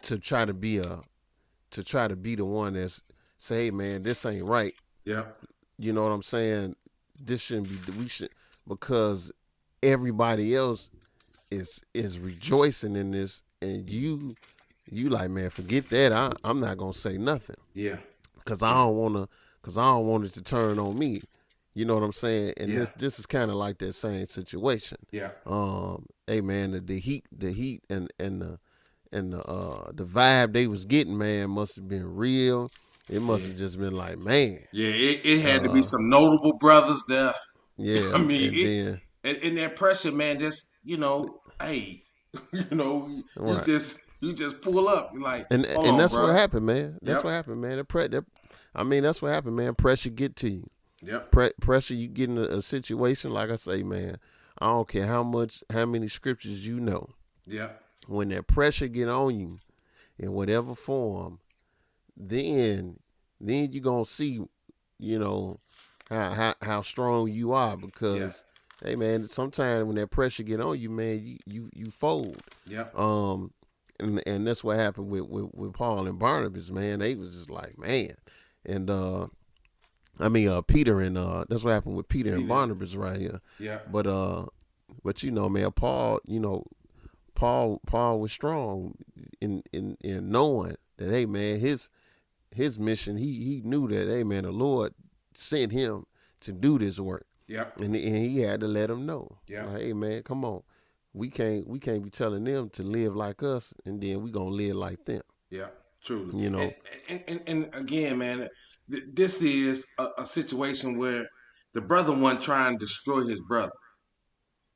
[0.03, 1.01] to try to be a
[1.71, 3.03] to try to be the one that's
[3.39, 4.75] say, hey man, this ain't right.
[5.05, 5.25] Yeah.
[5.79, 6.77] You know what I'm saying?
[7.23, 8.31] This shouldn't be we should
[8.67, 9.33] because
[9.83, 10.91] everybody else
[11.51, 14.35] is is rejoicing in this and you
[14.91, 16.13] you like man forget that.
[16.13, 17.57] I, i'm not gonna say nothing.
[17.75, 17.97] Yeah.
[18.37, 19.29] Because i don't want to
[19.61, 21.23] because i don't want it to turn on me.
[21.75, 22.55] You know what i'm saying?
[22.59, 22.79] And yeah.
[22.81, 24.99] this this is kind of like that same situation.
[25.11, 25.31] Yeah.
[25.47, 28.59] Um hey man the, the heat the heat and and the
[29.13, 32.71] and the uh the vibe they was getting man must have been real
[33.09, 35.85] it must have just been like man yeah it, it had uh, to be uh,
[35.85, 37.35] some notable brothers there
[37.77, 42.03] yeah i mean it, then, and, and that pressure, man, just you know, hey,
[42.53, 43.59] you know, right.
[43.59, 46.27] you just you just pull up, You're like, and and on, that's bro.
[46.27, 46.99] what happened, man.
[47.03, 47.25] That's yep.
[47.25, 47.77] what happened, man.
[47.77, 48.25] The pre- the,
[48.75, 49.75] I mean, that's what happened, man.
[49.75, 50.71] Pressure get to you.
[51.03, 51.33] Yep.
[51.33, 54.19] Pre- pressure, you get in a, a, situation, like I say, man.
[54.59, 57.09] I don't care how much, how many scriptures you know.
[57.45, 57.71] Yeah.
[58.07, 59.59] When that pressure get on you,
[60.19, 61.41] in whatever form,
[62.17, 62.99] then
[63.41, 64.41] then you gonna see,
[64.99, 65.61] you know,
[66.09, 68.45] how how, how strong you are because
[68.85, 72.41] hey man, sometimes when that pressure get on you, man, you you, you fold.
[72.67, 72.87] Yeah.
[72.95, 73.53] Um,
[74.01, 76.99] and and that's what happened with, with with Paul and Barnabas, man.
[77.01, 78.15] They was just like, man,
[78.65, 79.27] and uh,
[80.19, 82.37] I mean, uh, Peter and uh, that's what happened with Peter, Peter.
[82.37, 83.41] and Barnabas right here.
[83.59, 83.81] Yeah.
[83.91, 84.47] But uh,
[85.03, 86.65] but you know, man, Paul, you know,
[87.35, 88.97] Paul Paul was strong
[89.41, 91.89] in in in knowing that hey man, his
[92.55, 94.95] his mission, he he knew that hey man, the Lord
[95.35, 96.07] sent him
[96.41, 97.27] to do this work.
[97.49, 97.81] Yep.
[97.81, 99.39] And, and he had to let them know.
[99.47, 99.67] Yeah.
[99.67, 100.63] Like, hey man, come on.
[101.15, 104.47] We can't we can't be telling them to live like us and then we gonna
[104.47, 105.23] live like them.
[105.51, 105.69] Yeah,
[106.03, 106.39] truly.
[106.39, 106.61] You know.
[106.61, 106.75] And
[107.09, 108.49] and, and, and again, man,
[108.91, 111.27] th- this is a, a, situation where
[111.75, 113.73] the brother wasn't trying to destroy his brother.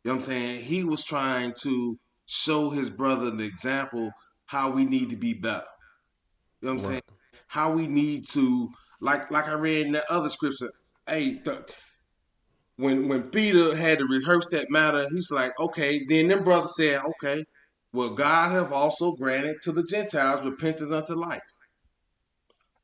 [0.05, 0.61] You know what I'm saying?
[0.61, 4.11] He was trying to show his brother the example
[4.45, 5.65] how we need to be better.
[6.61, 6.87] You know what I'm right.
[6.87, 7.03] saying?
[7.47, 8.69] How we need to
[9.01, 10.71] like like I read in that other scripture.
[11.09, 11.65] Hey, the,
[12.77, 16.05] when when Peter had to rehearse that matter, he's like, okay.
[16.07, 17.45] Then them brother said, okay,
[17.93, 21.41] well, God have also granted to the Gentiles repentance unto life.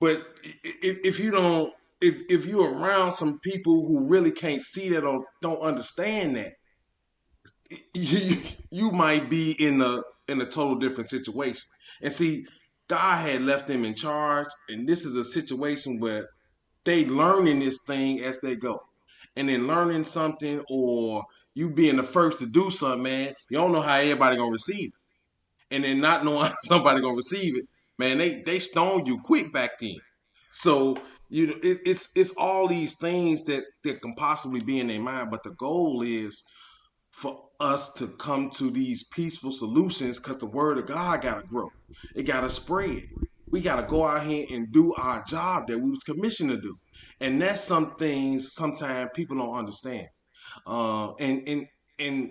[0.01, 0.27] But
[0.65, 5.05] if, if you don't, if if you're around some people who really can't see that
[5.05, 6.55] or don't understand that,
[7.95, 8.39] you,
[8.71, 11.63] you might be in a in a total different situation.
[12.01, 12.47] And see,
[12.89, 16.29] God had left them in charge, and this is a situation where
[16.85, 18.83] they learning this thing as they go.
[19.37, 21.25] And then learning something or
[21.55, 24.89] you being the first to do something, man, you don't know how everybody gonna receive
[24.89, 25.75] it.
[25.75, 27.67] And then not knowing how somebody gonna receive it,
[27.99, 29.97] man, they they stone you quick back then.
[30.53, 30.97] So
[31.29, 35.01] you know, it, it's it's all these things that that can possibly be in their
[35.01, 36.43] mind, but the goal is
[37.13, 41.69] for us to come to these peaceful solutions because the word of God gotta grow.
[42.15, 43.03] It gotta spread.
[43.51, 46.75] We gotta go out here and do our job that we was commissioned to do.
[47.21, 50.07] And that's some things sometimes people don't understand.
[50.67, 51.67] Uh, and and
[51.99, 52.31] and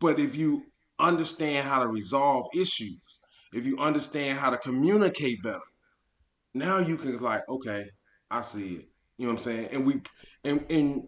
[0.00, 0.62] but if you
[0.98, 3.20] understand how to resolve issues,
[3.52, 5.60] if you understand how to communicate better,
[6.54, 7.84] now you can like, okay,
[8.30, 8.84] I see it.
[9.18, 9.68] You know what I'm saying?
[9.72, 10.00] And we
[10.44, 11.02] and and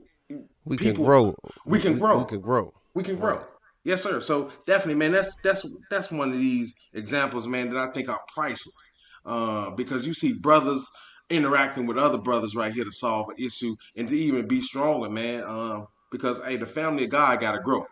[0.65, 1.35] We people- can grow.
[1.67, 2.19] we can grow.
[2.21, 2.73] We can grow.
[2.95, 3.45] We can grow.
[3.85, 4.21] Yes, sir.
[4.21, 8.21] So definitely, man, that's that's that's one of these examples, man, that I think are
[8.33, 8.91] priceless.
[9.27, 10.87] Uh, because you see brothers
[11.31, 15.09] interacting with other brothers right here to solve an issue and to even be stronger,
[15.09, 15.43] man.
[15.45, 17.87] Um, because hey, the family of God gotta grow,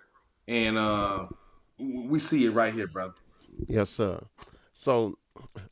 [0.48, 1.26] and uh,
[1.78, 3.14] we see it right here, brother.
[3.66, 4.22] Yes, sir.
[4.78, 5.18] So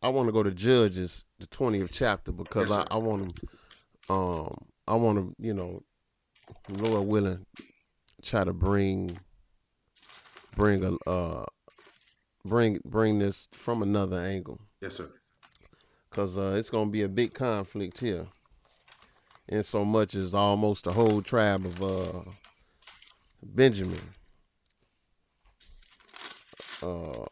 [0.03, 2.95] I want to go to Judges, the twentieth chapter, because Yes, I.
[2.95, 5.83] I want to, um, I want to, you know,
[6.69, 7.47] Lord willing,
[8.23, 9.19] try to bring,
[10.57, 11.45] bring a, uh,
[12.45, 15.11] bring bring this from another angle, Yes, sir.
[16.11, 18.27] cause uh, it's gonna be a big conflict here,
[19.49, 22.23] in so much as almost the whole tribe of uh,
[23.43, 24.01] Benjamin.
[26.83, 27.27] Uh,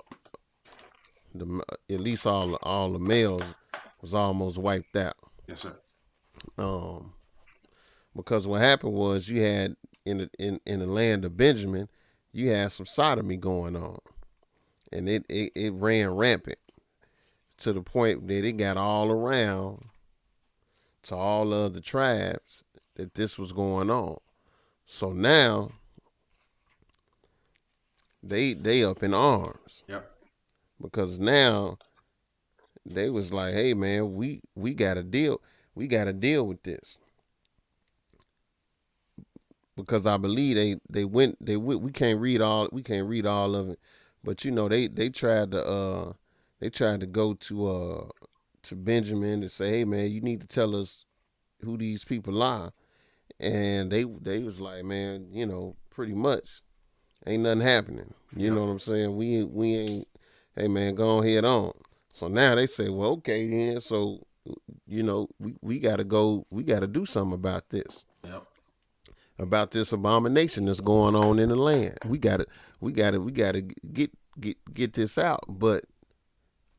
[1.34, 3.42] the at least all all the males
[4.02, 5.16] was almost wiped out.
[5.46, 5.76] Yes, sir.
[6.58, 7.12] Um,
[8.14, 9.76] because what happened was you had
[10.08, 11.88] in the in, in the land of Benjamin,
[12.32, 13.98] you had some sodomy going on,
[14.92, 16.58] and it, it it ran rampant
[17.58, 19.86] to the point that it got all around
[21.02, 24.18] to all of the tribes that this was going on.
[24.86, 25.72] So now
[28.22, 30.10] they they up in arms Yep.
[30.80, 31.78] because now
[32.86, 35.40] they was like, "Hey man, we we got to deal
[35.74, 36.98] we got to deal with this."
[39.82, 43.26] Because I believe they they went they went, we can't read all we can't read
[43.26, 43.78] all of it,
[44.24, 46.12] but you know they they tried to uh
[46.60, 48.08] they tried to go to uh
[48.64, 51.04] to Benjamin and say, "Hey man, you need to tell us
[51.62, 52.72] who these people are,"
[53.38, 56.62] and they they was like, "Man, you know, pretty much
[57.26, 59.16] ain't nothing happening." You know what I'm saying?
[59.16, 60.08] We ain't we ain't
[60.56, 61.72] hey man, go ahead on.
[62.12, 63.80] So now they say, well, okay, then.
[63.80, 64.26] So,
[64.86, 68.44] you know, we, we got to go, we got to do something about this, Yep.
[69.38, 71.98] About this abomination that's going on in the land.
[72.04, 72.46] We got to,
[72.80, 74.10] we got to, we got to get
[74.40, 75.44] get get this out.
[75.48, 75.84] But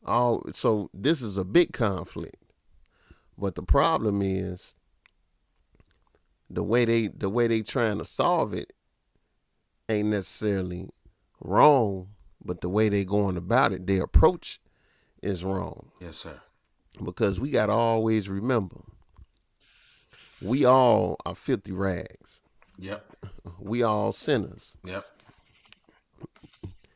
[0.05, 2.37] all so this is a big conflict.
[3.37, 4.75] But the problem is
[6.49, 8.73] the way they the way they trying to solve it
[9.87, 10.89] ain't necessarily
[11.41, 12.09] wrong,
[12.43, 14.59] but the way they going about it, their approach
[15.23, 16.39] is wrong Yes, sir.
[17.03, 18.81] because we got to always remember
[20.41, 22.39] we all are filthy rags.
[22.79, 23.25] Yep.
[23.59, 24.77] We all sinners.
[24.85, 25.05] Yep.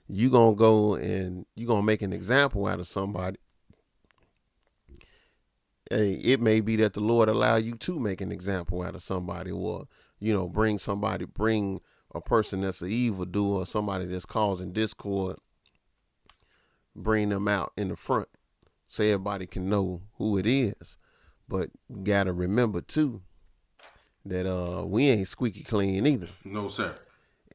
[0.07, 3.38] You gonna go and you gonna make an example out of somebody.
[5.89, 9.01] Hey, it may be that the Lord allow you to make an example out of
[9.01, 9.88] somebody, or
[10.19, 11.81] you know, bring somebody, bring
[12.15, 15.38] a person that's an evil doer, somebody that's causing discord,
[16.95, 18.29] bring them out in the front,
[18.88, 20.97] so everybody can know who it is.
[21.49, 23.21] But you gotta remember too
[24.26, 26.30] that uh we ain't squeaky clean either.
[26.43, 26.95] No, sir.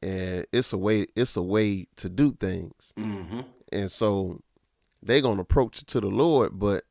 [0.01, 2.93] And it's a way it's a way to do things.
[2.97, 3.41] Mm-hmm.
[3.71, 4.41] And so
[5.01, 6.83] they gonna approach it to the Lord, but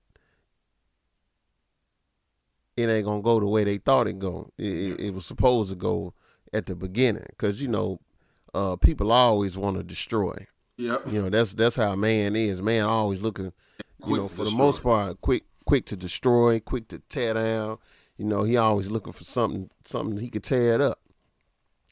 [2.77, 4.51] it ain't gonna go the way they thought it go.
[4.57, 6.15] It, it, it was supposed to go
[6.53, 8.01] at the beginning, cause you know,
[8.55, 10.47] uh, people always want to destroy.
[10.77, 11.13] Yep.
[11.13, 12.63] You know, that's that's how man is.
[12.63, 13.53] Man always looking, you
[14.01, 17.79] Quick know, for the most part, quick quick to destroy, quick to tear down.
[18.19, 21.01] You know, he always looking for something something he could tear it up.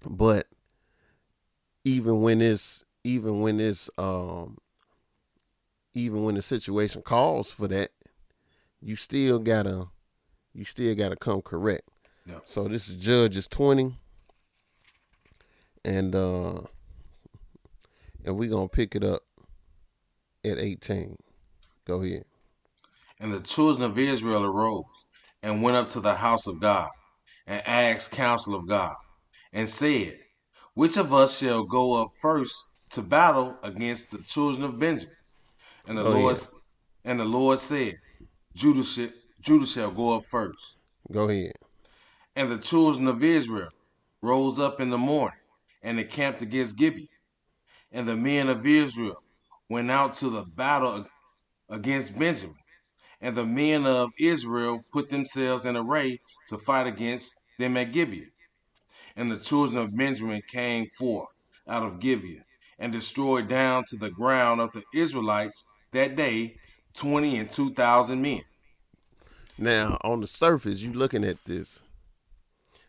[0.05, 0.49] But
[1.85, 4.59] even when it's even when it's um
[5.95, 7.93] even when the situation calls for that,
[8.81, 9.87] you still gotta
[10.53, 11.89] you still gotta come correct.
[12.45, 13.95] So this judge is Judges twenty.
[15.85, 16.62] And uh
[18.24, 19.22] and we're gonna pick it up
[20.45, 21.16] at eighteen.
[21.85, 22.24] Go ahead.
[23.20, 25.05] And the children of Israel arose
[25.47, 26.90] and went up to the house of God
[27.47, 28.97] and asked counsel of God
[29.53, 30.18] and said,
[30.74, 32.53] which of us shall go up first
[32.90, 35.14] to battle against the children of Benjamin?
[35.86, 36.49] And the Go Lord ahead.
[37.05, 37.94] and the Lord said,
[38.57, 40.78] Judah shall, Judah shall go up first.
[41.12, 41.53] Go ahead.
[42.34, 43.68] And the children of Israel
[44.22, 45.38] rose up in the morning
[45.84, 47.07] and encamped against Gibeah.
[47.92, 49.22] And the men of Israel
[49.70, 51.07] went out to the battle
[51.70, 52.57] against Benjamin.
[53.21, 58.27] And the men of Israel put themselves in array to fight against them at Gibeah.
[59.17, 61.35] And the children of Benjamin came forth
[61.67, 62.45] out of Gibeah
[62.79, 66.57] and destroyed down to the ground of the Israelites that day
[66.93, 68.43] twenty and two thousand men.
[69.59, 71.81] Now, on the surface, you looking at this,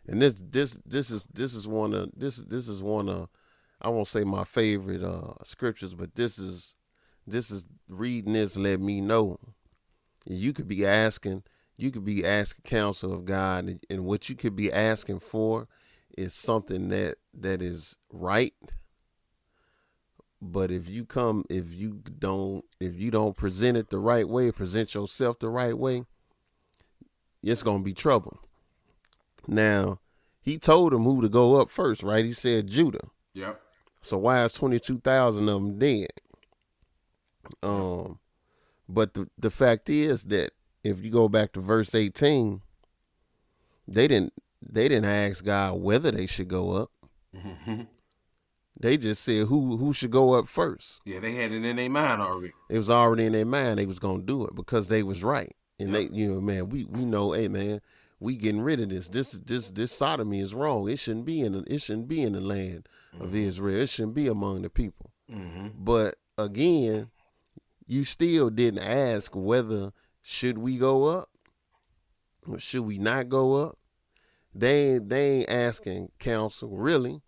[0.06, 3.28] and this this this is this is one of this this is one of
[3.80, 6.74] I won't say my favorite uh scriptures, but this is
[7.26, 9.38] this is reading this let me know
[10.36, 11.42] you could be asking
[11.76, 15.68] you could be asking counsel of God, and, and what you could be asking for
[16.16, 18.54] is something that that is right.
[20.42, 24.50] But if you come, if you don't, if you don't present it the right way,
[24.52, 26.04] present yourself the right way,
[27.42, 28.38] it's gonna be trouble.
[29.46, 30.00] Now,
[30.40, 32.24] he told him who to go up first, right?
[32.24, 33.08] He said Judah.
[33.34, 33.60] Yep.
[34.02, 36.10] So why is twenty two thousand of them dead?
[37.62, 38.18] Um,
[38.88, 40.52] but the the fact is that
[40.84, 42.62] if you go back to verse eighteen,
[43.86, 44.32] they didn't
[44.62, 46.90] they didn't ask God whether they should go up.
[47.34, 47.86] Mhm.
[48.80, 51.00] They just said who who should go up first.
[51.04, 52.52] Yeah, they had it in their mind already.
[52.70, 55.54] It was already in their mind they was gonna do it because they was right.
[55.80, 55.94] And Yeah.
[55.98, 57.80] they, you know, man, we we know, hey man,
[58.20, 59.08] we getting rid of this.
[59.08, 60.88] This this this sodomy is wrong.
[60.88, 62.88] It shouldn't be in the, it shouldn't be in the land
[63.20, 63.80] of Israel.
[63.80, 65.10] It shouldn't be among the people.
[65.30, 65.68] Mm-hmm.
[65.78, 67.10] But again,
[67.88, 71.30] you still didn't ask whether should we go up
[72.46, 73.78] or should we not go up.
[74.54, 77.22] They ain't, they ain't asking counsel really,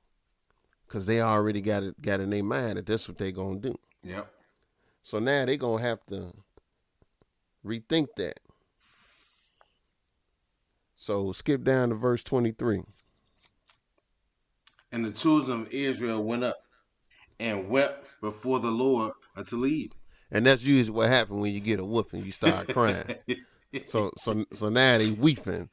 [0.86, 3.74] because they already got it got in their mind that that's what they gonna do.
[4.04, 4.30] Yep.
[5.02, 6.32] So now they gonna have to
[7.64, 8.40] rethink that.
[10.96, 12.82] So skip down to verse twenty three.
[14.92, 16.56] And the children of Israel went up
[17.38, 19.96] and wept before the Lord until evening.
[20.32, 22.24] And that's usually what happens when you get a whooping.
[22.24, 23.04] You start crying.
[23.84, 25.68] so so so now they weeping.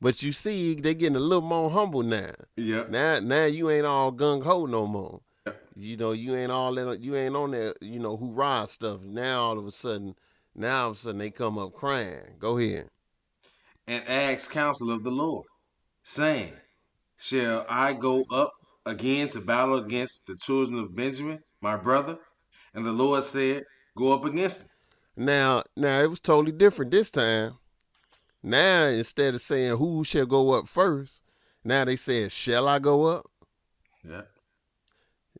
[0.00, 2.32] But you see, they getting a little more humble now.
[2.56, 2.84] Yeah.
[2.88, 5.20] Now, now you ain't all gung ho no more.
[5.44, 5.62] Yep.
[5.76, 7.00] You know, you ain't all that.
[7.00, 7.76] You ain't on that.
[7.82, 9.02] You know, hoorah stuff.
[9.02, 10.14] Now all of a sudden,
[10.54, 12.22] now all of a sudden they come up crying.
[12.38, 12.88] Go ahead.
[13.86, 15.46] And asked counsel of the Lord,
[16.02, 16.52] saying,
[17.18, 18.52] Shall I go up
[18.86, 22.18] again to battle against the children of Benjamin, my brother?
[22.74, 23.64] And the Lord said,
[23.96, 24.68] Go up against them.
[25.16, 27.54] Now, now it was totally different this time.
[28.42, 31.20] Now instead of saying who shall go up first,
[31.62, 33.26] now they said, "Shall I go up?"
[34.02, 34.22] Yeah.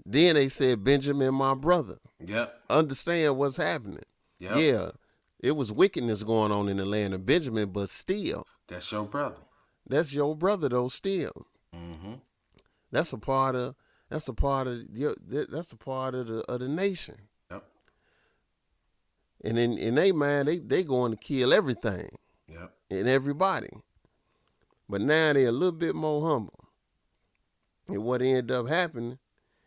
[0.04, 2.60] Then they said, "Benjamin, my brother." Yep.
[2.68, 4.02] Understand what's happening?
[4.38, 4.56] Yep.
[4.56, 4.90] Yeah,
[5.38, 9.40] it was wickedness going on in the land of Benjamin, but still, That's your brother.
[9.86, 10.88] that's your brother though.
[10.88, 12.14] Still, Mm-hmm.
[12.90, 13.76] that's a part of
[14.10, 17.16] that's a part of your that's a part of the of the nation.
[17.50, 17.64] Yep.
[19.44, 22.10] And in in their mind, they they going to kill everything
[22.48, 22.72] Yep.
[22.90, 23.70] and everybody.
[24.88, 26.64] But now they're a little bit more humble.
[27.88, 29.18] And what ended up happening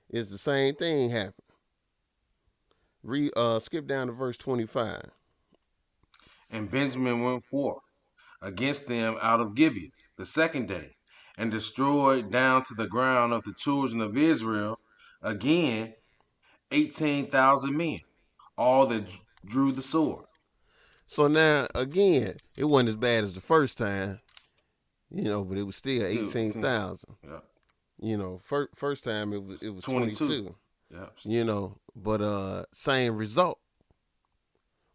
[0.09, 1.33] is the same thing happened.
[3.01, 5.09] Re uh skip down to verse 25.
[6.49, 7.83] And Benjamin went forth
[8.41, 10.91] against them out of Gibeah the second day,
[11.37, 14.79] and destroyed down to the ground of the children of Israel
[15.21, 15.93] again
[16.71, 17.99] eighteen thousand men,
[18.57, 19.05] all that
[19.45, 20.25] drew the sword.
[21.05, 24.19] So now again, it wasn't as bad as the first time,
[25.11, 27.15] you know, but it was still Still 18,000.
[27.23, 27.43] Yep.
[28.01, 30.25] You know, first first time it was it was 22.
[30.25, 30.55] 22.
[30.91, 31.13] Yep.
[31.23, 33.59] you know, but uh same result.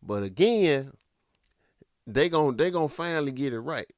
[0.03, 0.93] But again,
[2.07, 3.91] they gon' they gonna finally get it right.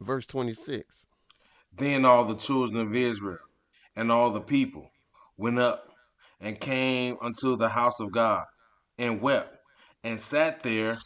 [0.00, 1.06] Verse 26.
[1.76, 3.38] Then all the children of Israel
[3.96, 4.90] and all the people
[5.36, 5.88] went up
[6.40, 8.44] and came unto the house of God
[8.98, 9.56] and wept
[10.04, 10.96] and sat there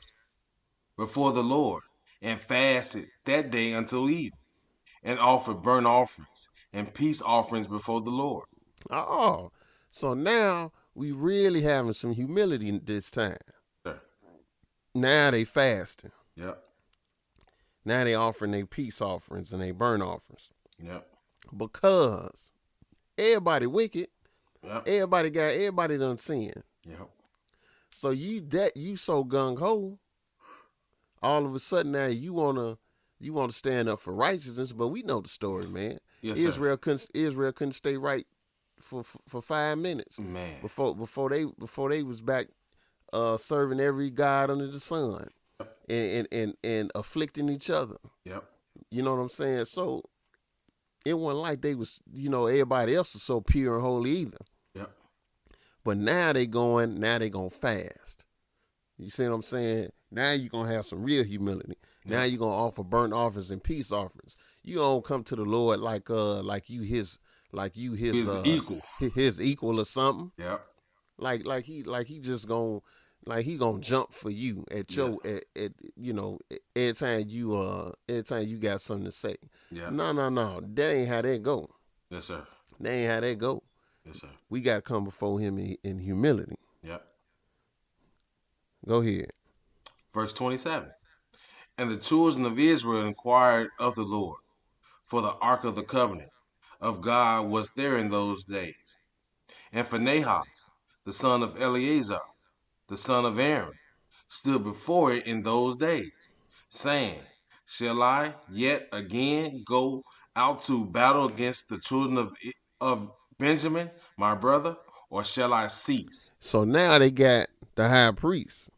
[0.97, 1.83] before the Lord
[2.21, 4.33] and fasted that day until evening
[5.03, 8.45] and offered burnt offerings and peace offerings before the Lord.
[8.91, 9.51] Oh,
[9.91, 13.37] so now we really having some humility this time.
[13.87, 14.01] Sure.
[14.95, 16.11] Now they fasting.
[16.37, 16.63] Yep.
[17.85, 20.51] Now they offering their peace offerings and they burn offerings.
[20.83, 21.07] Yep.
[21.57, 22.53] Because
[23.17, 24.09] everybody wicked,
[24.63, 24.89] Yep.
[24.89, 26.53] everybody got everybody done sin.
[26.85, 27.11] Yep.
[27.91, 29.99] So you that you so gung ho,
[31.23, 32.79] all of a sudden now you wanna
[33.19, 35.99] you wanna stand up for righteousness, but we know the story, man.
[36.21, 36.49] Yes, sir.
[36.49, 38.27] Israel couldn't Israel couldn't stay right
[38.81, 40.61] for for, for five minutes Man.
[40.61, 42.49] before before they before they was back
[43.13, 45.29] uh serving every god under the sun
[45.89, 47.97] and and and, and afflicting each other.
[48.25, 48.45] Yep.
[48.91, 49.65] You know what I'm saying?
[49.65, 50.05] So
[51.09, 54.39] it wasn't like they was you know everybody else was so pure and holy either.
[54.75, 54.91] Yep.
[55.85, 58.25] But now they going now they gonna fast.
[58.99, 59.91] You see what I'm saying?
[60.11, 61.77] Now you're gonna have some real humility.
[62.05, 64.37] Now you're gonna offer burnt offerings and peace offerings.
[64.63, 67.19] You don't come to the Lord like uh like you his
[67.53, 68.81] like you his His uh, equal.
[69.15, 70.33] his equal or something.
[70.39, 70.65] Yep.
[71.19, 72.81] Like like he like he just gonna
[73.29, 76.39] like he gonna jump for you at your at, at you know
[76.75, 79.37] every time you uh every time you got something to say.
[79.71, 79.91] Yeah.
[79.91, 81.69] No no no that ain't how that go.
[82.11, 82.43] Yes, sir.
[82.81, 83.63] That ain't how that go.
[84.07, 84.29] Yes, sir.
[84.49, 86.57] We gotta come before him in, in humility.
[86.83, 87.05] Yep.
[88.87, 89.31] Go ahead.
[90.15, 90.89] Verse 27.
[91.77, 94.41] And the children of Israel inquired of the Lord,
[95.05, 96.31] for the ark of the covenant
[96.81, 99.01] of God was there in those days.
[99.73, 100.73] And for Phinehas,
[101.05, 102.21] the son of Eleazar,
[102.89, 103.73] the son of Aaron,
[104.29, 106.39] stood before it in those days,
[106.69, 107.21] saying,
[107.67, 110.03] Shall I yet again go
[110.35, 112.33] out to battle against the children of,
[112.81, 114.77] of Benjamin, my brother,
[115.11, 116.35] or shall I cease?
[116.41, 118.71] So now they got the high priest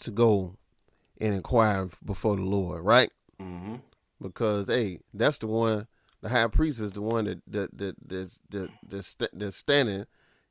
[0.00, 0.56] to go
[1.20, 3.10] and inquire before the Lord, right?
[3.40, 3.76] Mm-hmm.
[4.20, 5.86] Because hey, that's the one.
[6.20, 10.06] The high priest is the one that that that that's that that's, that's standing.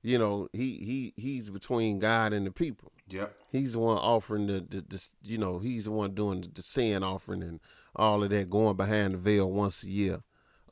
[0.07, 0.77] You know, he
[1.17, 2.93] he he's between God and the people.
[3.09, 3.35] Yep.
[3.51, 6.61] He's the one offering the, the, the you know he's the one doing the, the
[6.61, 7.59] sin offering and
[7.93, 10.21] all of that, going behind the veil once a year,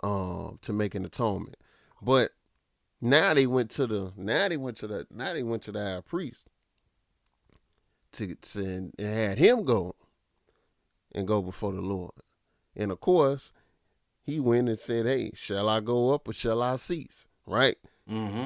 [0.01, 1.57] um, to make an atonement.
[2.01, 2.31] But
[3.01, 5.83] now they went to the now they went to the now they went to the
[5.83, 6.45] high priest
[8.13, 9.95] to, to and had him go
[11.13, 12.13] and go before the Lord.
[12.73, 13.51] And of course,
[14.23, 17.75] he went and said, "Hey, shall I go up or shall I cease?" Right?
[18.09, 18.45] Mm-hmm.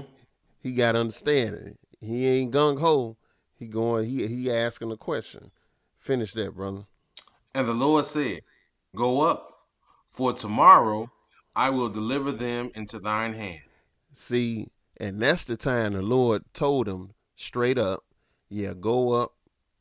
[0.60, 1.77] He got understanding.
[1.99, 3.18] He ain't gung ho.
[3.56, 4.10] He going.
[4.10, 5.52] He he asking a question.
[5.98, 6.86] Finish that, brother.
[7.53, 8.41] And the Lord said,
[8.95, 9.65] Go up,
[10.10, 11.11] for tomorrow
[11.56, 13.61] I will deliver them into thine hand.
[14.14, 14.68] See,
[14.98, 18.03] and that's the time the Lord told him straight up,
[18.49, 19.34] "Yeah, go up,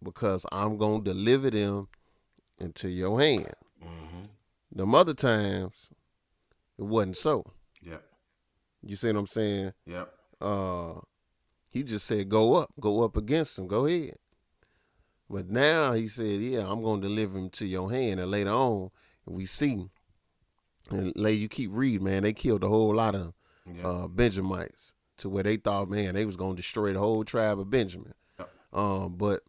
[0.02, 1.88] because I'm gonna deliver them
[2.58, 4.22] into your hand." Mm-hmm.
[4.72, 5.90] The other times,
[6.78, 7.44] it wasn't so.
[7.82, 8.04] Yep.
[8.82, 9.72] You see what I'm saying?
[9.86, 10.17] Yep.
[10.40, 10.94] Uh
[11.70, 14.14] he just said go up go up against him go ahead
[15.28, 18.90] but now he said yeah i'm gonna deliver him to your hand and later on
[19.26, 19.88] we see
[20.90, 23.34] and lay you keep reading man they killed a whole lot of
[23.66, 23.84] Yep.
[23.84, 27.68] uh benjamites to where they thought man they was gonna destroy the whole tribe of
[27.68, 28.50] benjamin Yep.
[28.72, 29.42] um but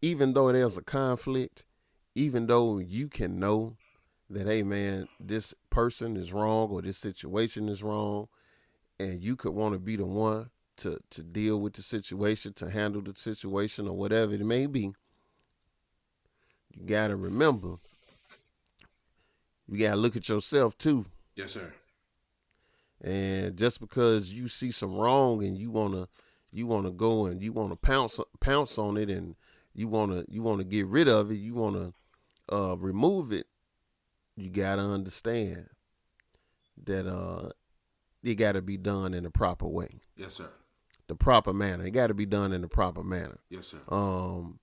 [0.00, 1.64] even though there's a conflict
[2.14, 3.76] even though you can know
[4.30, 8.28] that hey man this person is wrong or this situation is wrong
[8.98, 12.70] and you could want to be the one to to deal with the situation, to
[12.70, 14.92] handle the situation, or whatever it may be,
[16.74, 17.76] you gotta remember,
[19.68, 21.06] you gotta look at yourself too.
[21.36, 21.72] yes, sir.
[23.00, 26.08] And just because you see some wrong and you wanna
[26.50, 29.36] you wanna go and you wanna pounce pounce on it and
[29.74, 31.92] you wanna you wanna get rid of it, you wanna
[32.52, 33.46] uh, remove it,
[34.36, 35.68] you gotta understand
[36.84, 37.50] that uh,
[38.22, 40.00] it gotta be done in the proper way.
[40.16, 40.48] Yes, sir.
[41.06, 41.86] the proper manner.
[41.86, 43.38] It got to be done in the proper manner.
[43.48, 43.78] Yes, sir.
[43.88, 44.58] Um,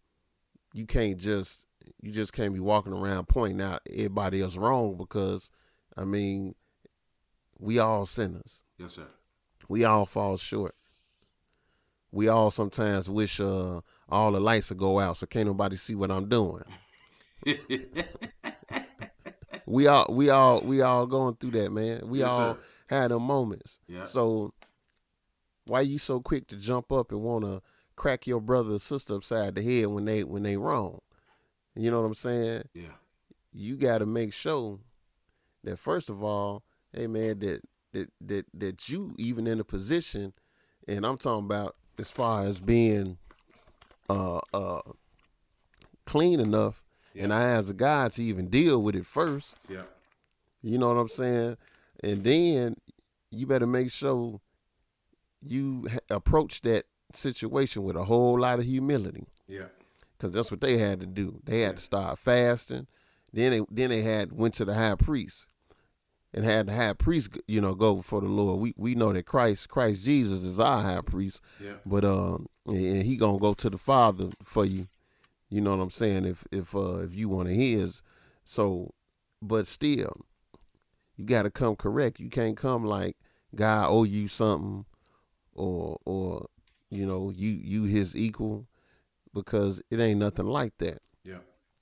[0.74, 1.66] you can't just
[2.02, 5.50] you just can't be walking around pointing out everybody else wrong because,
[5.98, 6.56] I mean,
[7.58, 8.64] we all sinners.
[8.78, 9.08] Yes, sir.
[9.70, 10.76] We all fall short.
[12.12, 15.96] We all sometimes wish uh, all the lights would go out so can't nobody see
[15.96, 16.64] what I'm doing.
[19.68, 22.08] We all we all we all going through that, man.
[22.08, 22.60] We Yes, all sir.
[22.88, 23.80] Had them moments.
[23.88, 24.06] Yeah.
[24.06, 24.54] So
[25.66, 27.62] why you so quick to jump up and want to
[27.96, 31.02] crack your brother or sister upside the head when they when they wrong?
[31.76, 32.64] You know what I'm saying?
[32.74, 32.96] Yeah.
[33.54, 34.80] You got to make sure
[35.64, 36.64] that first of all,
[36.94, 37.62] hey man, that
[37.94, 40.34] that that that you even in a position,
[40.88, 43.18] and I'm talking about as far as being
[44.10, 44.82] uh uh
[46.06, 46.84] clean enough
[47.18, 49.56] and I eyes a guy to even deal with it first.
[49.70, 49.84] Yeah.
[50.62, 51.58] You know what I'm saying?
[52.04, 52.76] And then
[53.32, 54.40] you better make sure
[55.42, 59.68] you ha- approach that situation with a whole lot of humility, Yeah.
[60.18, 61.40] because that's what they had to do.
[61.44, 62.88] They had to start fasting.
[63.32, 65.48] Then they then they had went to the high priest
[66.34, 68.60] and had the high priest, you know, go before the Lord.
[68.60, 71.76] We we know that Christ Christ Jesus is our high priest, Yeah.
[71.86, 74.88] but um, and he gonna go to the Father for you.
[75.50, 76.26] You know what I'm saying?
[76.26, 78.02] If if uh if you want to his,
[78.44, 78.94] so,
[79.42, 80.26] but still,
[81.18, 82.20] you got to come correct.
[82.20, 83.18] You can't come like
[83.56, 84.86] God owe you something,
[85.54, 86.48] or or
[86.90, 88.68] you know you you his equal,
[89.34, 91.02] because it ain't nothing like that.
[91.24, 91.40] Yeah.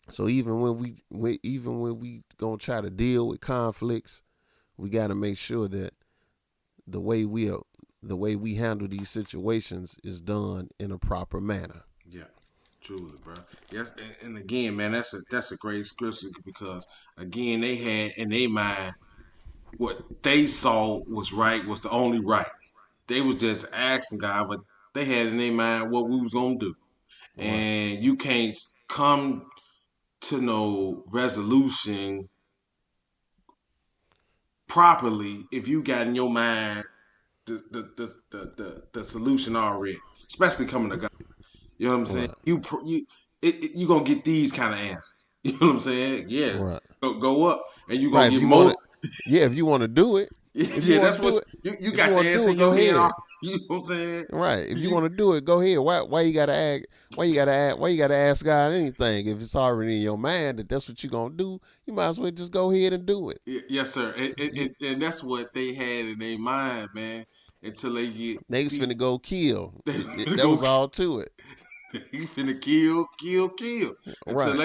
[0.09, 4.21] So even when we, we even when we gonna try to deal with conflicts,
[4.77, 5.93] we got to make sure that
[6.85, 7.61] the way we are,
[8.01, 11.83] the way we handle these situations is done in a proper manner.
[12.05, 12.23] Yeah,
[12.81, 13.35] truly, bro.
[13.71, 16.85] Yes, and, and again, man, that's a that's a great scripture because
[17.17, 18.93] again, they had in their mind
[19.77, 22.47] what they saw was right was the only right.
[23.07, 24.59] They was just asking God, but
[24.93, 26.75] they had in their mind what we was gonna do,
[27.37, 29.47] and you can't come
[30.21, 32.29] to no resolution
[34.67, 36.83] properly if you got in your mind
[37.45, 41.09] the the the the, the, the solution already, especially coming to God.
[41.77, 42.27] You know what I'm saying?
[42.29, 42.37] Right.
[42.45, 43.05] You you
[43.41, 45.29] it, it, you gonna get these kind of answers.
[45.43, 46.25] You know what I'm saying?
[46.29, 46.81] Yeah, Right.
[47.01, 48.59] go, go up, and you gonna Right, get you more.
[48.65, 48.75] wanna-
[49.27, 51.91] Yeah, if you want to do it, if you yeah, that's what it- you, you
[51.91, 52.95] got you the answer in your go head.
[52.95, 53.11] ahead.
[53.43, 54.25] You know what I'm saying?
[54.31, 54.69] right?
[54.69, 55.79] If you You- want to do it, go ahead.
[55.79, 56.83] Why why you gotta ask?
[57.15, 57.77] Why you gotta ask?
[57.77, 59.27] Why you gotta ask God anything?
[59.27, 62.19] If it's already in your mind that that's what you're gonna do, you might as
[62.19, 63.39] well just go ahead and do it.
[63.45, 64.13] Yes, sir.
[64.15, 67.25] And, and, and, and that's what they had in their mind, man.
[67.61, 68.81] Until they get Niggas beat.
[68.81, 69.73] finna go kill.
[69.85, 71.31] That go was all to it.
[72.11, 73.95] he finna kill, kill, kill.
[74.25, 74.57] Until Right.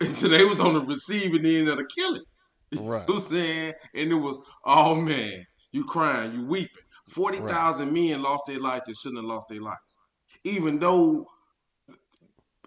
[0.00, 2.22] they until they was on the receiving end of the killing.
[2.72, 3.04] Right.
[3.08, 3.72] You know I'm saying?
[3.94, 6.82] And it was, oh man, you crying, you weeping.
[7.10, 9.78] 40,000 men lost their life that shouldn't have lost their life.
[10.44, 11.26] Even though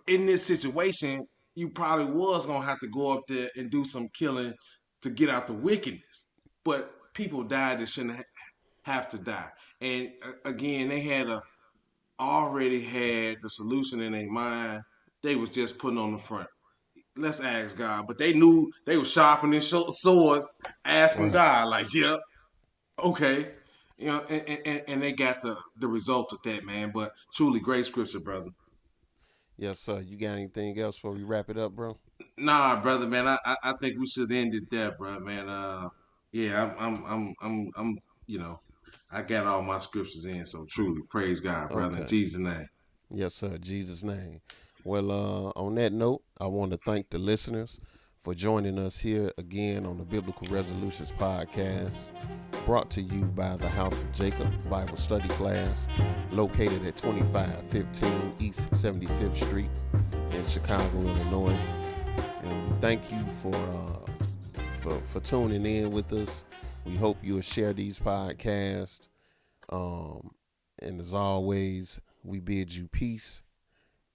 [0.08, 1.26] in this situation,
[1.56, 4.54] you probably was going to have to go up there and do some killing
[5.02, 6.28] to get out the wickedness.
[6.66, 8.24] But people died that shouldn't ha-
[8.84, 9.50] have to die.
[9.82, 11.42] And uh, again, they had a
[12.20, 14.82] already had the solution in their mind.
[15.24, 16.48] They was just putting on the front.
[17.16, 21.34] Let's ask God, but they knew they were sharpening swords, asking Right.
[21.34, 22.20] God, like, "Yep,
[23.00, 23.52] okay,"
[23.98, 26.92] you know, and, and, and they got the the result of that, man.
[26.92, 28.50] But truly, great scripture, brother.
[29.58, 30.00] Yes, sir.
[30.00, 31.98] You got anything else before we wrap it up, bro?
[32.38, 35.48] Nah, brother, man, I I, I think we should end it there, bro, man.
[35.48, 35.90] Uh,
[36.32, 38.60] yeah, I'm I'm I'm I'm, I'm you know,
[39.12, 42.68] I got all my scriptures in, so truly, praise God, brother, in Jesus' name.
[43.12, 43.60] Yes, sir.
[43.60, 44.42] Jesus' name.
[44.86, 47.80] Well, uh, on that note, I want to thank the listeners
[48.22, 52.10] for joining us here again on the Biblical Resolutions Podcast,
[52.66, 55.88] brought to you by the House of Jacob Bible Study Class,
[56.32, 59.70] located at 2515 East 75th Street
[60.32, 61.58] in Chicago, Illinois.
[62.42, 66.44] And thank you for, uh, for for tuning in with us.
[66.84, 69.08] We hope you'll share these podcasts.
[69.70, 70.32] Um,
[70.80, 73.43] and as always, we bid you peace